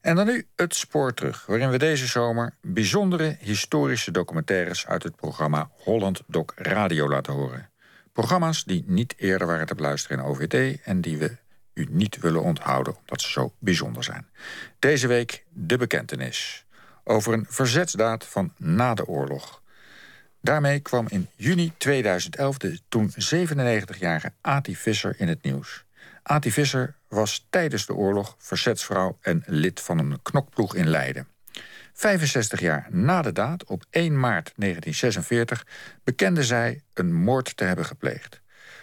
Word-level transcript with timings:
En 0.00 0.16
dan 0.16 0.26
nu 0.26 0.46
het 0.56 0.74
spoor 0.74 1.14
terug, 1.14 1.46
waarin 1.46 1.70
we 1.70 1.78
deze 1.78 2.06
zomer 2.06 2.54
bijzondere 2.60 3.36
historische 3.40 4.10
documentaires 4.10 4.86
uit 4.86 5.02
het 5.02 5.16
programma 5.16 5.70
Holland 5.72 6.22
Doc 6.26 6.44
Radio 6.56 7.08
laten 7.08 7.32
horen. 7.32 7.70
Programma's 8.12 8.64
die 8.64 8.84
niet 8.86 9.14
eerder 9.16 9.46
waren 9.46 9.66
te 9.66 9.74
beluisteren 9.74 10.18
in 10.18 10.24
OVT 10.24 10.80
en 10.84 11.00
die 11.00 11.18
we 11.18 11.36
u 11.74 11.86
niet 11.90 12.18
willen 12.18 12.42
onthouden 12.42 12.96
omdat 12.98 13.20
ze 13.20 13.30
zo 13.30 13.52
bijzonder 13.58 14.04
zijn. 14.04 14.26
Deze 14.78 15.06
week 15.06 15.44
de 15.48 15.76
bekentenis 15.76 16.64
over 17.04 17.32
een 17.32 17.46
verzetsdaad 17.48 18.24
van 18.24 18.52
na 18.56 18.94
de 18.94 19.06
oorlog. 19.06 19.62
Daarmee 20.40 20.80
kwam 20.80 21.06
in 21.08 21.28
juni 21.36 21.72
2011 21.78 22.58
de 22.58 22.80
toen 22.88 23.10
97-jarige 23.10 24.32
Ati 24.40 24.76
Visser 24.76 25.14
in 25.18 25.28
het 25.28 25.42
nieuws. 25.42 25.84
Ati 26.28 26.52
Visser 26.52 26.94
was 27.08 27.46
tijdens 27.50 27.86
de 27.86 27.94
oorlog 27.94 28.34
verzetsvrouw 28.38 29.18
en 29.20 29.42
lid 29.46 29.80
van 29.80 29.98
een 29.98 30.22
knokploeg 30.22 30.74
in 30.74 30.88
Leiden. 30.88 31.28
65 31.92 32.60
jaar 32.60 32.86
na 32.90 33.22
de 33.22 33.32
daad, 33.32 33.64
op 33.64 33.84
1 33.90 34.20
maart 34.20 34.52
1946, 34.56 35.66
bekende 36.04 36.44
zij 36.44 36.82
een 36.94 37.14
moord 37.14 37.56
te 37.56 37.64
hebben 37.64 37.84
gepleegd. 37.84 38.40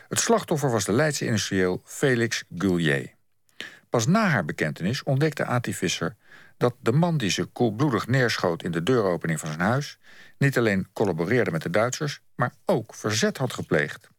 Het 0.09 0.19
slachtoffer 0.19 0.71
was 0.71 0.85
de 0.85 0.91
Leidse 0.91 1.25
industrieel 1.25 1.81
Felix 1.83 2.43
Gullier. 2.57 3.13
Pas 3.89 4.07
na 4.07 4.27
haar 4.27 4.45
bekentenis 4.45 5.03
ontdekte 5.03 5.45
Ati 5.45 5.73
Visser 5.73 6.15
dat 6.57 6.75
de 6.79 6.91
man 6.91 7.17
die 7.17 7.29
ze 7.29 7.45
koelbloedig 7.45 8.07
neerschoot 8.07 8.63
in 8.63 8.71
de 8.71 8.83
deuropening 8.83 9.39
van 9.39 9.49
zijn 9.49 9.61
huis 9.61 9.97
niet 10.37 10.57
alleen 10.57 10.87
collaboreerde 10.93 11.51
met 11.51 11.61
de 11.61 11.69
Duitsers, 11.69 12.21
maar 12.35 12.53
ook 12.65 12.95
verzet 12.95 13.37
had 13.37 13.53
gepleegd. 13.53 14.13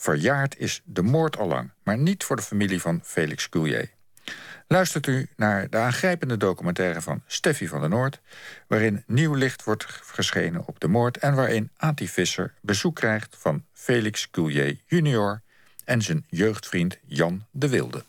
Verjaard 0.00 0.58
is 0.58 0.82
de 0.84 1.02
moord 1.02 1.38
al 1.38 1.48
lang, 1.48 1.70
maar 1.82 1.98
niet 1.98 2.24
voor 2.24 2.36
de 2.36 2.42
familie 2.42 2.80
van 2.80 3.00
Felix 3.02 3.48
Culier. 3.48 3.90
Luistert 4.66 5.06
u 5.06 5.28
naar 5.36 5.70
de 5.70 5.76
aangrijpende 5.76 6.36
documentaire 6.36 7.00
van 7.00 7.22
Steffi 7.26 7.68
van 7.68 7.80
der 7.80 7.88
Noord... 7.88 8.20
waarin 8.66 9.02
nieuw 9.06 9.34
licht 9.34 9.64
wordt 9.64 9.84
geschenen 10.02 10.66
op 10.66 10.80
de 10.80 10.88
moord... 10.88 11.16
en 11.16 11.34
waarin 11.34 11.70
Ati 11.76 12.08
Visser 12.08 12.54
bezoek 12.60 12.94
krijgt 12.94 13.36
van 13.38 13.64
Felix 13.72 14.30
Culier 14.30 14.76
junior... 14.86 15.42
en 15.84 16.02
zijn 16.02 16.24
jeugdvriend 16.28 16.98
Jan 17.06 17.46
de 17.50 17.68
Wilde. 17.68 18.04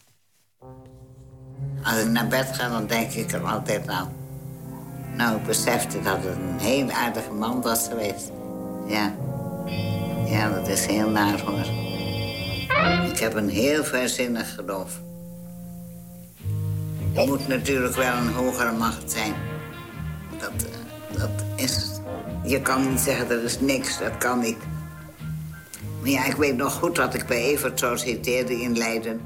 Als 1.84 2.02
ik 2.02 2.08
naar 2.08 2.28
bed 2.28 2.48
ga, 2.52 2.70
dan 2.70 2.88
denk 2.88 3.12
ik 3.12 3.32
er 3.32 3.44
altijd 3.44 3.88
aan. 3.88 4.14
Nou, 5.16 5.40
ik 5.40 5.46
besefte 5.46 6.02
dat 6.02 6.24
het 6.24 6.38
een 6.38 6.60
heel 6.60 6.92
aardige 6.92 7.32
man 7.32 7.62
was 7.62 7.88
geweest. 7.88 8.32
Ja. 8.88 9.16
Ja, 10.26 10.50
dat 10.50 10.68
is 10.68 10.86
heel 10.86 11.10
naar 11.10 11.40
hoor. 11.40 11.89
Ik 13.12 13.20
heb 13.20 13.34
een 13.34 13.50
heel 13.50 13.84
verzinnig 13.84 14.54
geloof. 14.56 15.00
Er 17.16 17.28
moet 17.28 17.48
natuurlijk 17.48 17.96
wel 17.96 18.18
een 18.18 18.34
hogere 18.34 18.72
macht 18.72 19.12
zijn. 19.12 19.34
Dat, 20.40 20.52
eh, 20.58 21.20
dat 21.20 21.44
is... 21.56 21.88
Je 22.44 22.62
kan 22.62 22.90
niet 22.90 23.00
zeggen, 23.00 23.30
dat 23.30 23.42
is 23.42 23.60
niks. 23.60 24.00
Dat 24.00 24.18
kan 24.18 24.40
niet. 24.40 24.58
Maar 26.00 26.10
ja, 26.10 26.26
ik 26.26 26.36
weet 26.36 26.56
nog 26.56 26.74
goed 26.74 26.96
dat 26.96 27.14
ik 27.14 27.26
bij 27.26 27.44
Evert 27.44 27.80
zo 27.80 27.96
citeerde 27.96 28.62
in 28.62 28.78
Leiden. 28.78 29.22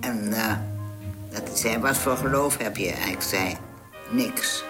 En 0.00 0.28
uh, 0.28 0.52
dat 1.30 1.58
zei, 1.58 1.78
wat 1.78 1.96
voor 1.96 2.16
geloof 2.16 2.56
heb 2.56 2.76
je? 2.76 2.88
En 2.88 3.08
ik 3.08 3.20
zei, 3.20 3.56
niks. 4.10 4.64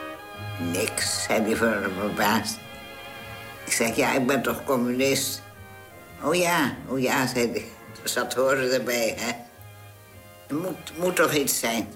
Niks, 0.72 1.22
zei 1.22 1.42
hij 1.42 1.56
verbaasd. 1.56 2.58
Ik 3.64 3.72
zeg, 3.72 3.96
ja, 3.96 4.14
ik 4.14 4.26
ben 4.26 4.42
toch 4.42 4.64
communist? 4.64 5.42
Oh 6.22 6.34
ja, 6.34 6.74
oh 6.88 7.00
ja, 7.00 7.26
zei 7.26 7.50
hij. 7.52 7.64
Dat 8.14 8.34
hoorde 8.34 8.68
erbij, 8.68 9.14
hè. 9.18 9.30
Er 10.48 10.54
moet, 10.54 10.98
moet 10.98 11.16
toch 11.16 11.34
iets 11.34 11.58
zijn. 11.58 11.88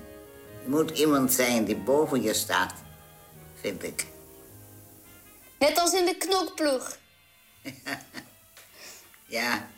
Er 0.63 0.71
moet 0.71 0.99
iemand 0.99 1.33
zijn 1.33 1.65
die 1.65 1.77
boven 1.77 2.23
je 2.23 2.35
staat, 2.35 2.75
vind 3.61 3.83
ik. 3.83 4.07
Net 5.59 5.79
als 5.79 5.93
in 5.93 6.05
de 6.05 6.17
knokploeg. 6.17 6.97
ja. 9.27 9.69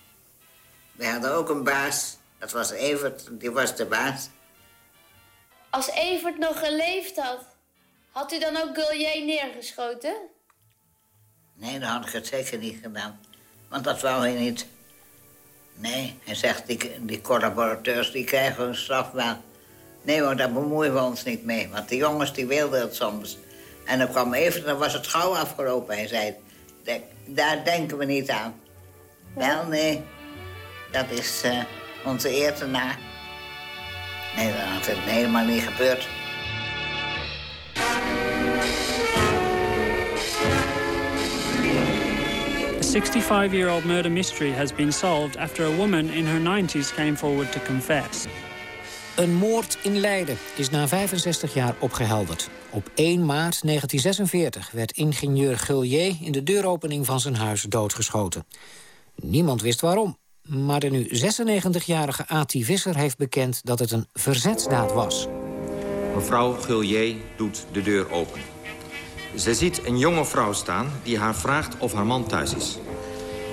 We 0.93 1.07
hadden 1.07 1.35
ook 1.35 1.49
een 1.49 1.65
baas. 1.65 2.17
Dat 2.39 2.53
was 2.53 2.71
Evert, 2.71 3.29
die 3.31 3.51
was 3.51 3.77
de 3.77 3.87
baas. 3.87 4.29
Als 5.71 5.89
Evert 5.89 6.39
nog 6.39 6.59
geleefd 6.59 7.17
had, 7.17 7.47
had 8.11 8.33
u 8.33 8.39
dan 8.39 8.57
ook 8.57 8.79
Gullier 8.79 9.25
neergeschoten? 9.25 10.17
Nee, 11.55 11.79
dat 11.79 11.89
had 11.89 12.07
ik 12.07 12.13
het 12.13 12.27
zeker 12.27 12.59
niet 12.59 12.79
gedaan. 12.83 13.21
Want 13.69 13.85
dat 13.85 14.01
wou 14.01 14.21
hij 14.21 14.35
niet. 14.39 14.67
Nee, 15.79 16.19
hij 16.25 16.35
zegt, 16.35 16.67
die, 16.67 16.91
die 17.01 17.21
collaborateurs 17.21 18.13
die 18.13 18.25
krijgen 18.25 18.69
een 18.69 18.75
straf 18.75 19.11
wel. 19.11 19.37
Nee 20.03 20.23
hoor, 20.23 20.37
daar 20.37 20.53
bemoeien 20.53 20.95
we 20.95 21.01
ons 21.01 21.25
niet 21.25 21.45
mee. 21.45 21.69
Want 21.69 21.89
de 21.89 21.97
jongens 21.97 22.33
die 22.33 22.47
wilden 22.47 22.81
het 22.81 22.95
soms. 22.95 23.39
En 23.85 23.99
dan 23.99 24.09
kwam 24.09 24.35
even, 24.35 24.65
dan 24.65 24.79
was 24.79 24.93
het 24.93 25.07
gauw 25.07 25.35
afgelopen. 25.35 25.97
Hij 25.97 26.07
zei, 26.07 26.35
daar 27.25 27.65
denken 27.65 27.99
we 27.99 28.05
niet 28.05 28.31
aan. 28.31 28.61
Wel, 29.35 29.67
nee, 29.67 30.03
dat 30.93 31.11
is 31.11 31.43
uh, 31.45 31.63
onze 32.05 32.37
eer 32.37 32.55
te 32.55 32.67
na. 32.67 32.97
Nee, 34.37 34.53
dat 34.53 34.61
had 34.61 34.87
het 34.87 34.99
helemaal 34.99 35.45
niet 35.45 35.63
gebeurd. 35.63 36.09
65-year-old 42.97 43.85
murder 43.85 44.11
mystery 44.11 44.53
has 44.53 44.73
been 44.75 44.93
solved 44.93 45.37
after 45.37 45.65
a 45.67 45.77
woman 45.77 46.09
in 46.11 46.25
her 46.25 46.41
90s 46.41 46.95
came 46.95 47.17
forward 47.17 47.53
to 47.53 47.61
confess. 47.67 48.27
Een 49.17 49.35
moord 49.35 49.79
in 49.83 50.01
Leiden 50.01 50.37
is 50.57 50.71
na 50.71 50.89
65 50.89 51.55
jaar 51.55 51.75
opgehelderd. 51.79 52.51
Op 52.71 52.91
1 52.95 53.25
maart 53.25 53.63
1946 53.63 54.71
werd 54.71 54.93
ingenieur 54.93 55.59
Gullier 55.59 56.17
in 56.21 56.33
de 56.33 56.43
deuropening 56.43 57.07
van 57.07 57.21
zijn 57.21 57.37
huis 57.37 57.63
doodgeschoten. 57.63 58.47
Niemand 59.15 59.63
wist 59.63 59.81
waarom. 59.81 60.17
Maar 60.43 60.81
de 60.81 60.91
nu 60.91 61.09
96-jarige 61.09 62.33
A.T. 62.33 62.53
Visser 62.59 62.97
heeft 62.97 63.17
bekend 63.17 63.61
dat 63.65 63.79
het 63.79 63.91
een 63.91 64.07
verzetsdaad 64.13 64.93
was. 64.93 65.27
Mevrouw 66.15 66.53
Gullier 66.53 67.17
doet 67.37 67.67
de 67.73 67.83
deur 67.83 68.11
open. 68.11 68.56
Ze 69.37 69.55
ziet 69.55 69.87
een 69.87 69.99
jonge 69.99 70.25
vrouw 70.25 70.53
staan 70.53 70.93
die 71.03 71.19
haar 71.19 71.35
vraagt 71.35 71.77
of 71.79 71.93
haar 71.93 72.07
man 72.07 72.27
thuis 72.27 72.55
is. 72.55 72.79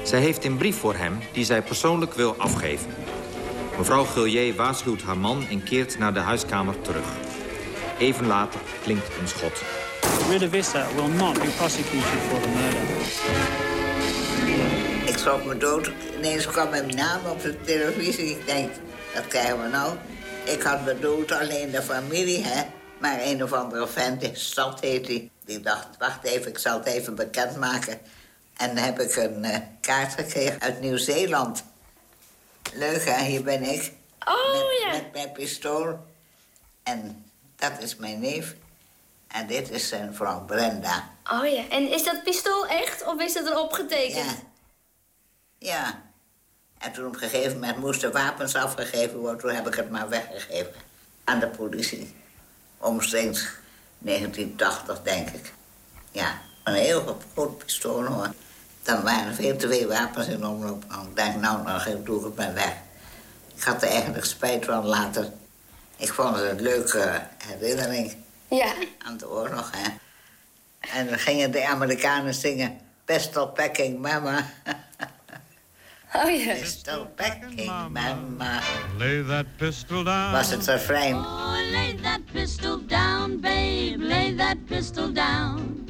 Zij 0.04 0.20
heeft 0.20 0.46
een 0.46 0.58
brief 0.58 0.78
voor 0.78 0.96
hem 0.96 1.20
die 1.34 1.46
zij 1.46 1.62
persoonlijk 1.62 2.14
wil 2.14 2.36
afgeven. 2.38 2.94
Mevrouw 3.78 4.04
Gullier 4.04 4.56
waarschuwt 4.56 5.02
haar 5.02 5.18
man 5.18 5.46
en 5.50 5.64
keert 5.64 6.00
naar 6.00 6.14
de 6.14 6.20
huiskamer 6.20 6.82
terug. 6.82 7.06
Even 8.00 8.28
later 8.28 8.60
klinkt 8.84 9.08
een 9.22 9.28
schot. 9.28 9.62
Rita 10.30 10.50
Visser 10.50 10.86
will 10.96 11.08
not 11.08 11.34
be 11.34 11.48
prosecuted 11.58 12.20
for 12.30 12.42
the 12.42 12.50
murder. 12.50 12.82
Ik 15.10 15.18
schrok 15.18 15.46
me 15.46 15.58
dood. 15.58 15.92
Ineens 16.18 16.46
kwam 16.46 16.70
mijn 16.70 16.96
naam 16.96 17.26
op 17.26 17.42
de 17.42 17.62
televisie. 17.62 18.30
Ik 18.30 18.46
denk, 18.46 18.72
dat 19.14 19.28
krijgen 19.28 19.62
we 19.62 19.68
nou. 19.68 19.94
Ik 20.44 20.62
had 20.62 20.86
bedoeld 20.86 21.32
alleen 21.32 21.72
de 21.72 21.82
familie, 21.82 22.44
hè. 22.44 22.62
Maar 23.00 23.20
een 23.24 23.44
of 23.44 23.54
andere 23.54 23.88
vent, 23.88 24.30
Stad 24.34 24.80
heet 24.80 25.08
hij. 25.08 25.33
Die 25.46 25.60
dacht, 25.60 25.88
wacht 25.98 26.24
even, 26.24 26.52
ik 26.52 26.58
zal 26.58 26.78
het 26.78 26.88
even 26.88 27.16
bekendmaken. 27.16 28.00
En 28.58 28.78
heb 28.78 29.00
ik 29.00 29.16
een 29.16 29.44
uh, 29.44 29.58
kaart 29.82 30.14
gekregen 30.14 30.62
uit 30.62 30.80
Nieuw-Zeeland. 30.80 31.64
Leuk, 32.74 33.06
hè? 33.06 33.24
Hier 33.24 33.44
ben 33.44 33.64
ik. 33.64 33.94
Oh, 34.26 34.52
met, 34.52 34.80
ja. 34.82 34.92
Met 34.92 35.14
mijn 35.14 35.32
pistool. 35.32 36.06
En 36.84 37.26
dat 37.56 37.72
is 37.80 37.96
mijn 37.96 38.20
neef. 38.20 38.56
En 39.28 39.48
dit 39.48 39.70
is 39.70 39.88
zijn 39.88 40.16
vrouw 40.16 40.46
Brenda. 40.46 41.10
Oh 41.32 41.46
ja, 41.46 41.70
en 41.70 41.92
is 41.92 42.04
dat 42.04 42.24
pistool 42.24 42.68
echt 42.68 43.06
of 43.06 43.22
is 43.22 43.34
het 43.34 43.48
erop 43.48 43.74
getekend? 43.74 44.26
Ja. 44.26 44.36
Ja. 45.58 46.02
En 46.78 46.92
toen 46.92 47.06
op 47.06 47.14
een 47.14 47.20
gegeven 47.20 47.54
moment 47.54 47.78
moesten 47.78 48.12
wapens 48.12 48.56
afgegeven 48.56 49.20
worden. 49.20 49.40
Toen 49.40 49.52
heb 49.52 49.68
ik 49.68 49.74
het 49.74 49.90
maar 49.90 50.10
weggegeven 50.10 50.74
aan 51.24 51.40
de 51.40 51.48
politie. 51.48 52.16
Omstreeks 52.78 53.50
1980, 54.04 55.02
denk 55.04 55.30
ik. 55.30 55.54
Ja, 56.12 56.42
een 56.64 56.74
heel 56.74 57.18
groot 57.34 57.58
pistool 57.58 58.06
hoor. 58.06 58.34
Dan 58.84 59.04
waren 59.04 59.28
er 59.28 59.34
veel 59.34 59.56
te 59.58 59.68
veel 59.68 59.88
wapens 59.88 60.28
in 60.28 60.46
omloop. 60.46 60.84
En 60.92 61.08
ik 61.10 61.16
denk, 61.16 61.36
nou, 61.36 61.66
dan 61.66 62.04
doe 62.04 62.20
ik 62.20 62.26
het 62.26 62.36
maar 62.36 62.54
weg. 62.54 62.74
Ik 63.56 63.64
had 63.64 63.82
er 63.82 63.90
eigenlijk 63.90 64.26
spijt 64.26 64.66
van 64.66 64.86
later. 64.86 65.30
Ik 65.98 66.14
vond 66.14 66.36
het 66.36 66.50
een 66.50 66.62
leuke 66.62 67.22
herinnering 67.38 68.16
Ja. 68.48 68.74
aan 69.06 69.18
de 69.18 69.30
oorlog, 69.30 69.72
hè. 69.76 69.90
En 71.00 71.08
dan 71.08 71.20
gingen 71.20 71.52
de 71.52 71.68
Amerikanen 71.68 72.34
zingen... 72.34 72.82
Pistol 73.06 73.48
packing 73.48 74.00
mama. 74.00 74.50
Oh 76.16 76.30
ja. 76.30 76.54
Pistol 76.54 77.06
packing 77.16 77.66
mama. 77.66 78.62
Lay 79.00 79.24
that 79.24 79.46
pistol 79.58 80.04
down. 80.04 80.34
Was 80.34 80.52
het 80.52 80.66
refrein. 80.68 81.16
Oh, 81.16 81.58
lay 81.72 81.96
that 82.02 82.22
pistol 82.34 82.78
down, 82.88 83.40
babe. 83.40 84.00
Lay 84.00 84.36
that 84.36 84.58
pistol 84.66 85.12
down. 85.12 85.86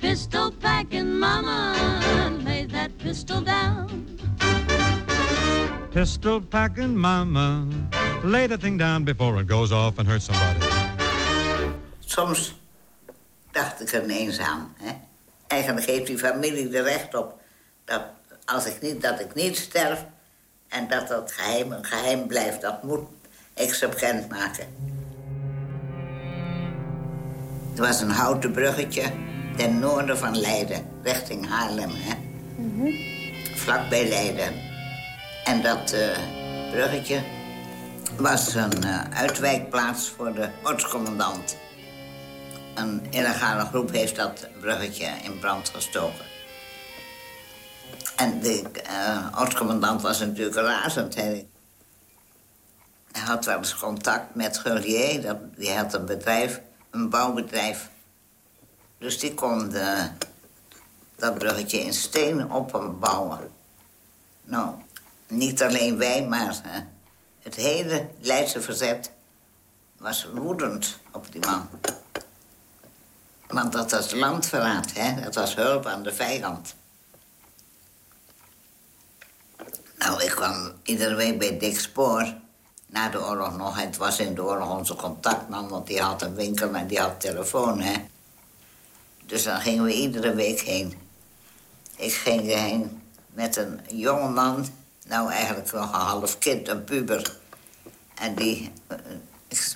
Pistol 0.00 0.50
packing, 0.52 1.18
mama. 1.18 1.74
Lay 2.44 2.66
that 2.66 2.90
pistol 2.98 3.40
down. 3.40 4.06
Pistol 5.90 6.40
packing 6.40 6.96
mama. 6.96 7.66
Lay 8.24 8.46
the 8.46 8.56
thing 8.56 8.78
down 8.78 9.04
before 9.04 9.40
it 9.40 9.46
goes 9.46 9.72
off 9.72 9.98
and 9.98 10.08
hurts 10.08 10.24
somebody. 10.24 10.78
soms 12.18 12.54
dacht 13.52 13.80
ik 13.80 13.92
er 13.92 14.02
ineens 14.02 14.38
aan. 14.38 14.74
Hè? 14.76 14.92
Eigenlijk 15.46 15.86
heeft 15.86 16.06
die 16.06 16.18
familie 16.18 16.76
er 16.76 16.82
recht 16.82 17.14
op 17.14 17.40
dat 17.84 18.02
als 18.48 18.66
ik 18.66 18.80
niet, 18.80 19.02
dat 19.02 19.20
ik 19.20 19.34
niet 19.34 19.56
sterf 19.56 20.04
en 20.68 20.88
dat 20.88 21.08
dat 21.08 21.32
geheim 21.32 21.72
een 21.72 21.84
geheim 21.84 22.26
blijft. 22.26 22.60
Dat 22.60 22.82
moet 22.82 23.08
ik 23.54 23.74
ze 23.74 23.88
bekendmaken. 23.88 24.66
Er 27.76 27.82
was 27.82 28.00
een 28.00 28.10
houten 28.10 28.52
bruggetje 28.52 29.12
ten 29.56 29.78
noorden 29.78 30.18
van 30.18 30.40
Leiden, 30.40 30.86
richting 31.02 31.48
Haarlem. 31.48 31.90
Hè? 31.92 32.14
Vlakbij 33.54 34.08
Leiden. 34.08 34.52
En 35.44 35.62
dat 35.62 35.92
eh, 35.92 36.18
bruggetje 36.70 37.20
was 38.16 38.54
een 38.54 38.82
eh, 38.84 39.00
uitwijkplaats 39.14 40.08
voor 40.08 40.34
de 40.34 40.48
ortscommandant. 40.62 41.56
Een 42.74 43.06
illegale 43.10 43.64
groep 43.64 43.90
heeft 43.90 44.16
dat 44.16 44.48
bruggetje 44.60 45.06
in 45.22 45.38
brand 45.38 45.68
gestoken. 45.68 46.37
En 48.18 48.40
de 48.40 48.62
uh, 48.90 50.00
was 50.00 50.18
natuurlijk 50.18 50.56
razend. 50.56 51.14
Hij, 51.14 51.48
had 53.12 53.44
wel 53.44 53.58
eens 53.58 53.74
contact 53.74 54.34
met 54.34 54.58
Gullier. 54.58 55.22
Dat, 55.22 55.36
die 55.56 55.72
had 55.72 55.94
een 55.94 56.04
bedrijf, 56.04 56.60
een 56.90 57.08
bouwbedrijf. 57.10 57.90
Dus 58.98 59.18
die 59.18 59.34
kon 59.34 59.68
de, 59.68 60.08
dat 61.16 61.38
bruggetje 61.38 61.80
in 61.80 61.94
steen 61.94 62.50
opbouwen. 62.52 63.50
Nou, 64.42 64.74
niet 65.26 65.62
alleen 65.62 65.98
wij, 65.98 66.26
maar 66.26 66.60
uh, 66.66 66.72
het 67.42 67.54
hele 67.54 68.08
Leidse 68.20 68.60
verzet 68.60 69.10
was 69.96 70.28
woedend 70.34 70.98
op 71.12 71.32
die 71.32 71.46
man. 71.46 71.68
Want 73.46 73.72
dat 73.72 73.90
was 73.90 74.12
landverraad, 74.12 74.92
hè? 74.92 75.20
dat 75.20 75.34
was 75.34 75.54
hulp 75.54 75.86
aan 75.86 76.02
de 76.02 76.14
vijand. 76.14 76.74
Nou, 79.98 80.14
ik 80.14 80.26
kwam 80.38 80.72
iedere 80.82 81.14
week 81.14 81.38
bij 81.38 81.58
Dick 81.58 81.80
Spoor. 81.80 82.34
Na 82.86 83.08
de 83.08 83.24
oorlog 83.24 83.56
nog. 83.56 83.80
Het 83.80 83.96
was 83.96 84.18
in 84.18 84.34
de 84.34 84.42
oorlog 84.42 84.78
onze 84.78 84.94
contactman, 84.94 85.68
want 85.68 85.86
die 85.86 86.00
had 86.00 86.22
een 86.22 86.34
winkel 86.34 86.74
en 86.74 86.86
die 86.86 87.00
had 87.00 87.20
telefoon, 87.20 87.80
hè. 87.80 87.94
Dus 89.26 89.42
dan 89.42 89.60
gingen 89.60 89.84
we 89.84 89.92
iedere 89.92 90.34
week 90.34 90.60
heen. 90.60 90.94
Ik 91.96 92.12
ging 92.12 92.42
heen 92.42 93.02
met 93.32 93.56
een 93.56 93.80
jonge 93.90 94.28
man, 94.28 94.66
nou 95.06 95.30
eigenlijk 95.30 95.72
nog 95.72 95.92
een 95.92 96.00
half 96.00 96.38
kind, 96.38 96.68
een 96.68 96.84
puber. 96.84 97.36
En 98.14 98.34
die, 98.34 98.72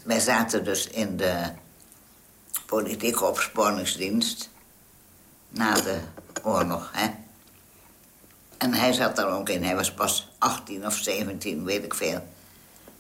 wij 0.04 0.20
zaten 0.20 0.64
dus 0.64 0.88
in 0.88 1.16
de 1.16 1.52
politieke 2.66 3.24
opsporingsdienst 3.24 4.50
na 5.48 5.74
de 5.74 6.00
oorlog, 6.42 6.90
hè. 6.92 7.21
En 8.62 8.74
hij 8.74 8.92
zat 8.92 9.16
daar 9.16 9.28
ook 9.28 9.48
in. 9.48 9.64
Hij 9.64 9.74
was 9.74 9.92
pas 9.92 10.28
18 10.38 10.86
of 10.86 10.94
17, 10.94 11.64
weet 11.64 11.84
ik 11.84 11.94
veel. 11.94 12.26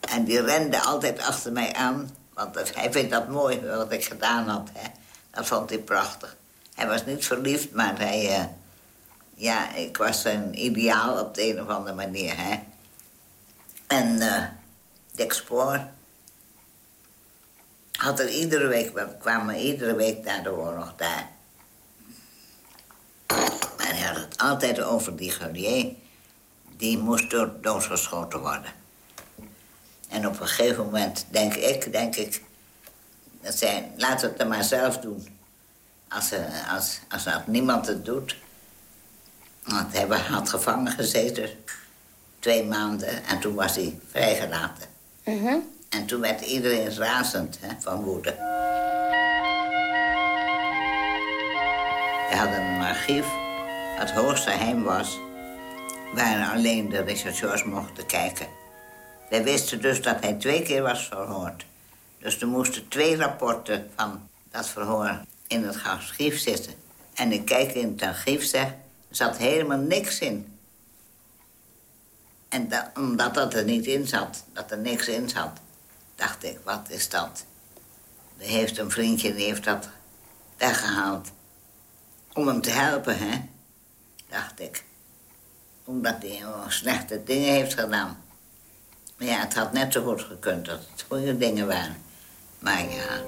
En 0.00 0.24
die 0.24 0.40
rende 0.40 0.80
altijd 0.80 1.20
achter 1.20 1.52
mij 1.52 1.72
aan. 1.72 2.16
Want 2.34 2.74
hij 2.74 2.92
vindt 2.92 3.10
dat 3.10 3.28
mooi 3.28 3.60
wat 3.60 3.92
ik 3.92 4.04
gedaan 4.04 4.48
had. 4.48 4.68
Hè. 4.72 4.88
Dat 5.30 5.46
vond 5.46 5.70
hij 5.70 5.78
prachtig. 5.78 6.36
Hij 6.74 6.86
was 6.86 7.04
niet 7.04 7.26
verliefd, 7.26 7.72
maar 7.72 7.98
hij... 7.98 8.38
Uh, 8.38 8.44
ja, 9.34 9.74
ik 9.74 9.96
was 9.96 10.20
zijn 10.20 10.64
ideaal 10.64 11.20
op 11.20 11.34
de 11.34 11.48
een 11.48 11.62
of 11.62 11.68
andere 11.68 11.96
manier, 11.96 12.34
hè. 12.36 12.58
En 13.86 14.16
uh, 14.16 14.44
Dick 15.12 15.32
Spoor 15.32 15.86
had 17.92 18.20
er 18.20 18.28
iedere 18.28 18.66
week... 18.66 18.94
We 18.94 19.08
kwamen 19.18 19.56
iedere 19.56 19.94
week 19.94 20.24
naar 20.24 20.42
de 20.42 20.52
oorlog 20.52 20.94
daar. 20.96 21.31
Maar 23.92 24.00
hij 24.00 24.10
had 24.10 24.22
het 24.22 24.38
altijd 24.38 24.82
over 24.82 25.16
die 25.16 25.30
Gurrier. 25.30 25.92
Die 26.76 26.98
moest 26.98 27.30
door, 27.30 27.52
doodgeschoten 27.60 28.40
worden. 28.40 28.72
En 30.08 30.26
op 30.26 30.40
een 30.40 30.46
gegeven 30.46 30.84
moment 30.84 31.26
denk 31.30 31.54
ik, 31.54 31.92
denk 31.92 32.16
ik... 32.16 32.42
Dat 33.40 33.54
zij, 33.54 33.90
we 33.96 34.06
het 34.06 34.38
dan 34.38 34.48
maar 34.48 34.64
zelf 34.64 34.98
doen. 34.98 35.28
Als, 36.08 36.32
als, 36.70 37.00
als, 37.08 37.26
als 37.26 37.42
niemand 37.46 37.86
het 37.86 38.04
doet. 38.04 38.36
Want 39.62 39.92
hij 39.92 40.06
had 40.18 40.48
gevangen 40.48 40.92
gezeten. 40.92 41.48
Twee 42.38 42.64
maanden. 42.64 43.24
En 43.24 43.40
toen 43.40 43.54
was 43.54 43.76
hij 43.76 43.98
vrijgelaten. 44.10 44.86
Mm 45.24 45.70
En 45.88 46.06
toen 46.06 46.20
werd 46.20 46.40
iedereen 46.40 46.94
razend 46.94 47.58
hè, 47.60 47.68
van 47.78 48.02
woede. 48.02 48.34
We 52.30 52.36
hadden 52.36 52.60
een 52.60 52.82
archief. 52.82 53.41
Het 53.92 54.10
hoogste 54.10 54.50
geheim 54.50 54.82
was... 54.82 55.18
waar 56.14 56.52
alleen 56.52 56.88
de 56.88 57.02
rechercheurs 57.02 57.64
mochten 57.64 58.06
kijken. 58.06 58.46
Wij 59.30 59.44
wisten 59.44 59.80
dus 59.80 60.02
dat 60.02 60.20
hij 60.20 60.32
twee 60.32 60.62
keer 60.62 60.82
was 60.82 61.06
verhoord. 61.06 61.64
Dus 62.18 62.40
er 62.40 62.46
moesten 62.46 62.88
twee 62.88 63.16
rapporten 63.16 63.90
van 63.96 64.28
dat 64.50 64.68
verhoor 64.68 65.20
in 65.46 65.64
het 65.64 65.84
archief 65.84 66.38
zitten. 66.38 66.74
En 67.14 67.32
ik 67.32 67.44
kijk 67.44 67.72
in 67.72 67.88
het 67.88 68.02
archief, 68.02 68.44
zeg, 68.44 68.66
er 68.66 69.16
zat 69.16 69.36
helemaal 69.36 69.78
niks 69.78 70.18
in. 70.18 70.58
En 72.48 72.68
dat, 72.68 72.90
omdat 72.94 73.34
dat 73.34 73.54
er 73.54 73.64
niet 73.64 73.86
in 73.86 74.06
zat, 74.06 74.44
dat 74.52 74.70
er 74.70 74.78
niks 74.78 75.08
in 75.08 75.28
zat, 75.28 75.60
dacht 76.14 76.44
ik, 76.44 76.58
wat 76.64 76.90
is 76.90 77.08
dat? 77.08 77.44
Er 78.38 78.46
heeft 78.46 78.78
een 78.78 78.90
vriendje, 78.90 79.34
die 79.34 79.44
heeft 79.44 79.64
dat 79.64 79.88
weggehaald. 80.56 81.28
Om 82.32 82.46
hem 82.46 82.60
te 82.60 82.70
helpen, 82.70 83.18
hè? 83.18 83.40
Dacht 84.32 84.60
ik. 84.60 84.84
Omdat 85.84 86.14
hij 86.20 86.42
slechte 86.68 87.22
dingen 87.24 87.52
heeft 87.52 87.74
gedaan. 87.74 88.22
Maar 89.16 89.28
ja, 89.28 89.40
het 89.40 89.54
had 89.54 89.72
net 89.72 89.92
zo 89.92 90.02
goed 90.02 90.22
gekund 90.22 90.66
dat 90.66 90.78
het 90.92 91.04
goede 91.08 91.38
dingen 91.38 91.66
waren. 91.66 91.96
Maar 92.58 92.82
ja, 92.82 93.20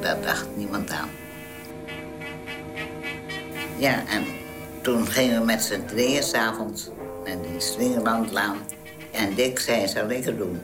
daar 0.00 0.22
dacht 0.22 0.56
niemand 0.56 0.90
aan. 0.90 1.10
Ja, 3.78 4.06
en 4.06 4.26
toen 4.82 5.06
gingen 5.06 5.38
we 5.38 5.44
met 5.44 5.62
z'n 5.62 5.84
drieën 5.84 6.22
s'avonds 6.22 6.88
naar 7.24 7.42
die 7.42 7.60
Slingerlandlaan. 7.60 8.58
En 9.12 9.34
Dick 9.34 9.58
zei, 9.58 9.88
zal 9.88 10.10
ik 10.10 10.24
het 10.24 10.38
doen? 10.38 10.60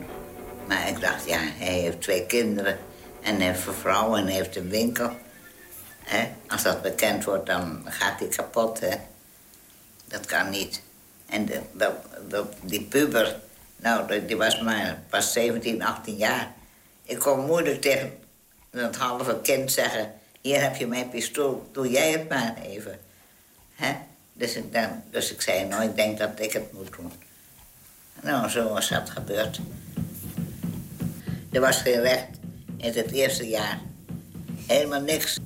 Maar 0.67 0.87
ik 0.87 1.01
dacht, 1.01 1.25
ja, 1.25 1.39
hij 1.39 1.73
heeft 1.73 2.01
twee 2.01 2.25
kinderen 2.25 2.77
en 3.21 3.39
heeft 3.39 3.67
een 3.67 3.73
vrouw 3.73 4.15
en 4.15 4.27
heeft 4.27 4.55
een 4.55 4.69
winkel. 4.69 5.11
Als 6.47 6.63
dat 6.63 6.81
bekend 6.81 7.23
wordt, 7.23 7.45
dan 7.45 7.81
gaat 7.85 8.19
hij 8.19 8.27
kapot, 8.27 8.79
hè. 8.79 8.95
Dat 10.07 10.25
kan 10.25 10.49
niet. 10.49 10.81
En 11.25 11.45
de, 11.45 12.43
die 12.61 12.81
puber, 12.81 13.39
nou, 13.75 14.25
die 14.25 14.37
was 14.37 14.61
maar 14.61 15.01
pas 15.09 15.33
17, 15.33 15.83
18 15.83 16.15
jaar. 16.15 16.53
Ik 17.03 17.19
kon 17.19 17.45
moeilijk 17.45 17.81
tegen 17.81 18.17
dat 18.69 18.95
halve 18.95 19.39
kind 19.41 19.71
zeggen... 19.71 20.13
hier 20.41 20.61
heb 20.61 20.75
je 20.75 20.87
mijn 20.87 21.09
pistool, 21.09 21.69
doe 21.71 21.89
jij 21.89 22.11
het 22.11 22.29
maar 22.29 22.55
even. 22.65 22.99
Hè? 23.75 23.95
Dus, 24.33 24.55
ik 24.55 24.73
dan, 24.73 25.03
dus 25.09 25.31
ik 25.31 25.41
zei, 25.41 25.65
nou, 25.65 25.83
ik 25.83 25.95
denk 25.95 26.17
dat 26.17 26.39
ik 26.39 26.53
het 26.53 26.73
moet 26.73 26.95
doen. 26.95 27.11
Nou, 28.21 28.49
zo 28.49 28.69
was 28.69 28.89
dat 28.89 29.09
gebeurd. 29.09 29.59
Er 31.51 31.61
was 31.61 31.81
geen 31.81 32.01
recht 32.01 32.27
in 32.77 32.93
het 32.93 33.11
eerste 33.11 33.47
jaar. 33.47 33.79
Helemaal 34.67 35.01
niks. 35.01 35.39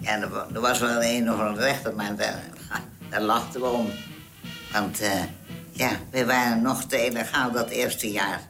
Ja, 0.00 0.20
er, 0.20 0.60
was 0.60 0.78
wel 0.78 1.02
een 1.02 1.32
of 1.32 1.38
een 1.38 1.56
rechter, 1.56 1.94
maar 1.94 2.16
daar, 3.10 3.20
lachten 3.20 3.60
we 3.60 3.66
om. 3.66 3.90
Want 4.72 5.02
uh, 5.02 5.22
ja, 5.70 5.90
we 6.10 6.24
waren 6.24 6.62
nog 6.62 6.84
te 6.84 7.06
illegaal 7.06 7.50
dat 7.52 7.68
eerste 7.68 8.10
jaar. 8.10 8.40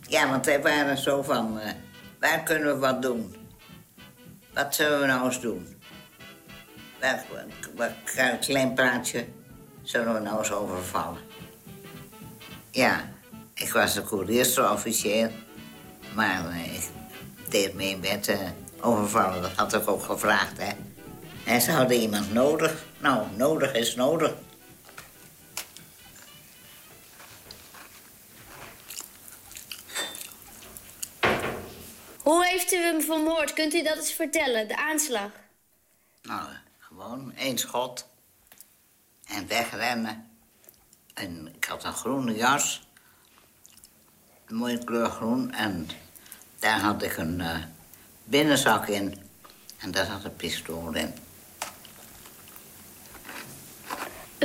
Ja, 0.00 0.30
want 0.30 0.46
wij 0.46 0.62
waren 0.62 0.98
zo 0.98 1.22
van, 1.22 1.58
uh, 1.58 1.64
waar 2.20 2.42
kunnen 2.42 2.74
we 2.74 2.78
wat 2.78 3.02
doen? 3.02 3.36
Wat 4.54 4.74
zullen 4.74 5.00
we 5.00 5.06
nou 5.06 5.24
eens 5.24 5.40
doen? 5.40 5.66
Waar, 7.00 7.24
een 8.16 8.38
klein 8.38 8.74
praatje 8.74 9.26
zullen 9.82 10.14
we 10.14 10.20
nou 10.20 10.38
eens 10.38 10.52
overvallen? 10.52 11.20
Ja, 12.70 13.00
ik 13.54 13.72
was 13.72 13.94
de 13.94 14.02
koeriersofficier, 14.02 15.30
maar 16.14 16.44
uh, 16.48 16.74
ik 16.74 16.90
deed 17.48 17.74
mee 17.74 17.96
met 17.96 18.36
overvallen. 18.80 19.42
Dat 19.42 19.52
had 19.52 19.74
ik 19.74 19.88
ook 19.88 20.02
gevraagd, 20.02 20.58
hè. 20.58 20.72
En 21.46 21.60
ze 21.60 21.70
hadden 21.70 21.96
iemand 21.96 22.32
nodig. 22.32 22.84
Nou, 23.06 23.26
nodig 23.36 23.72
is 23.72 23.94
nodig. 23.94 24.34
Hoe 32.22 32.46
heeft 32.46 32.72
u 32.72 32.76
hem 32.76 33.00
vermoord? 33.00 33.52
Kunt 33.52 33.74
u 33.74 33.82
dat 33.82 33.96
eens 33.96 34.12
vertellen, 34.12 34.68
de 34.68 34.76
aanslag? 34.76 35.30
Nou, 36.22 36.48
gewoon 36.78 37.34
één 37.36 37.58
schot. 37.58 38.08
En 39.26 39.46
wegrennen. 39.48 40.30
En 41.14 41.54
ik 41.54 41.64
had 41.64 41.84
een 41.84 41.92
groene 41.92 42.34
jas. 42.34 42.88
Een 44.46 44.56
mooie 44.56 44.84
kleur 44.84 45.10
groen. 45.10 45.52
En 45.52 45.88
daar 46.58 46.80
had 46.80 47.02
ik 47.02 47.16
een 47.16 47.38
uh, 47.38 47.56
binnenzak 48.24 48.86
in. 48.86 49.18
En 49.78 49.90
daar 49.90 50.06
zat 50.06 50.24
een 50.24 50.36
pistool 50.36 50.94
in. 50.94 51.25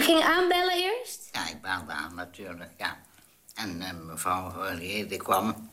U 0.02 0.04
ging 0.04 0.24
aanbellen 0.24 0.74
eerst? 0.74 1.30
Ja, 1.32 1.48
ik 1.48 1.62
belde 1.62 1.92
aan 1.92 2.16
natuurlijk, 2.16 2.72
ja. 2.78 2.98
En 3.56 3.82
eh, 3.82 3.94
mevrouw 4.06 4.50
Rollier, 4.50 5.08
die 5.08 5.18
kwam. 5.18 5.70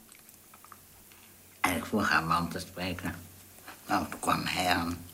En 1.61 1.77
ik 1.77 1.85
vroeg 1.85 2.09
haar 2.09 2.25
man 2.25 2.49
te 2.49 2.59
spreken. 2.59 3.15
Nou, 3.87 4.07
toen 4.11 4.21
kwam 4.21 4.43
hij 4.45 4.67
aan. 4.75 5.07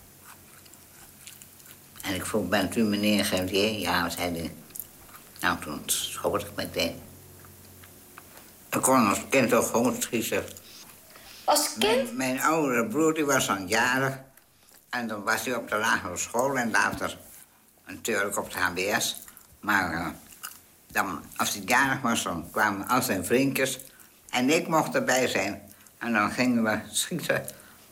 En 2.02 2.14
ik 2.14 2.26
vroeg, 2.26 2.48
bent 2.48 2.76
u 2.76 2.82
meneer 2.82 3.24
Gerlier? 3.24 3.78
Ja, 3.78 4.08
zei 4.08 4.38
hij. 4.38 4.54
Nou, 5.40 5.60
toen 5.60 5.82
schoot 5.86 6.42
ik 6.42 6.54
meteen. 6.56 7.02
Ik 8.70 8.82
kon 8.82 9.08
als 9.08 9.20
kind 9.28 9.52
ook 9.52 9.66
gewoon 9.66 10.02
schieten. 10.02 10.44
Als 11.44 11.72
kind? 11.78 12.04
Mijn, 12.04 12.16
mijn 12.16 12.40
oudere 12.40 12.86
broer 12.86 13.14
die 13.14 13.24
was 13.24 13.46
dan 13.46 13.68
jarig. 13.68 14.18
En 14.90 15.08
dan 15.08 15.22
was 15.22 15.44
hij 15.44 15.54
op 15.54 15.68
de 15.68 15.76
lagere 15.76 16.16
school 16.16 16.56
en 16.56 16.70
later 16.70 17.18
natuurlijk 17.86 18.38
op 18.38 18.52
de 18.52 18.58
HBS. 18.58 19.16
Maar 19.60 19.92
eh, 19.92 20.08
dan, 20.86 21.24
als 21.36 21.54
hij 21.54 21.62
jarig 21.66 22.00
was, 22.00 22.22
dan 22.22 22.50
kwamen 22.50 22.88
al 22.88 23.02
zijn 23.02 23.24
vriendjes. 23.24 23.80
En 24.30 24.50
ik 24.50 24.68
mocht 24.68 24.94
erbij 24.94 25.28
zijn. 25.28 25.72
En 25.98 26.12
dan 26.12 26.30
gingen 26.30 26.62
we 26.62 26.80
schieten 26.90 27.46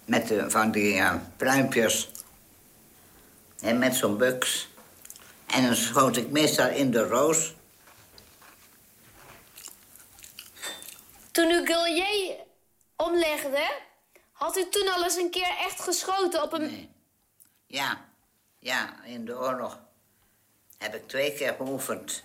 met 0.05 0.29
de, 0.29 0.51
van 0.51 0.71
die 0.71 0.95
uh, 0.95 1.15
pluimpjes. 1.37 2.11
En 3.61 3.79
met 3.79 3.95
zo'n 3.95 4.17
buks. 4.17 4.69
En 5.47 5.63
dan 5.63 5.77
schoot 5.77 6.17
ik 6.17 6.31
meestal 6.31 6.69
in 6.69 6.91
de 6.91 7.03
roos. 7.03 7.55
Toen 11.31 11.51
u 11.51 11.67
Gullier 11.67 12.37
omlegde, 12.97 13.71
had 14.33 14.57
u 14.57 14.69
toen 14.69 14.93
al 14.95 15.05
eens 15.05 15.17
een 15.17 15.31
keer 15.31 15.57
echt 15.59 15.81
geschoten 15.81 16.43
op 16.43 16.53
een... 16.53 16.61
Nee. 16.61 16.91
Ja, 17.67 18.05
ja, 18.63 19.05
in 19.05 19.25
de 19.25 19.39
oorlog 19.39 19.79
heb 20.79 20.95
ik 20.95 21.09
twee 21.09 21.33
keer 21.33 21.55
geoefend 21.57 22.25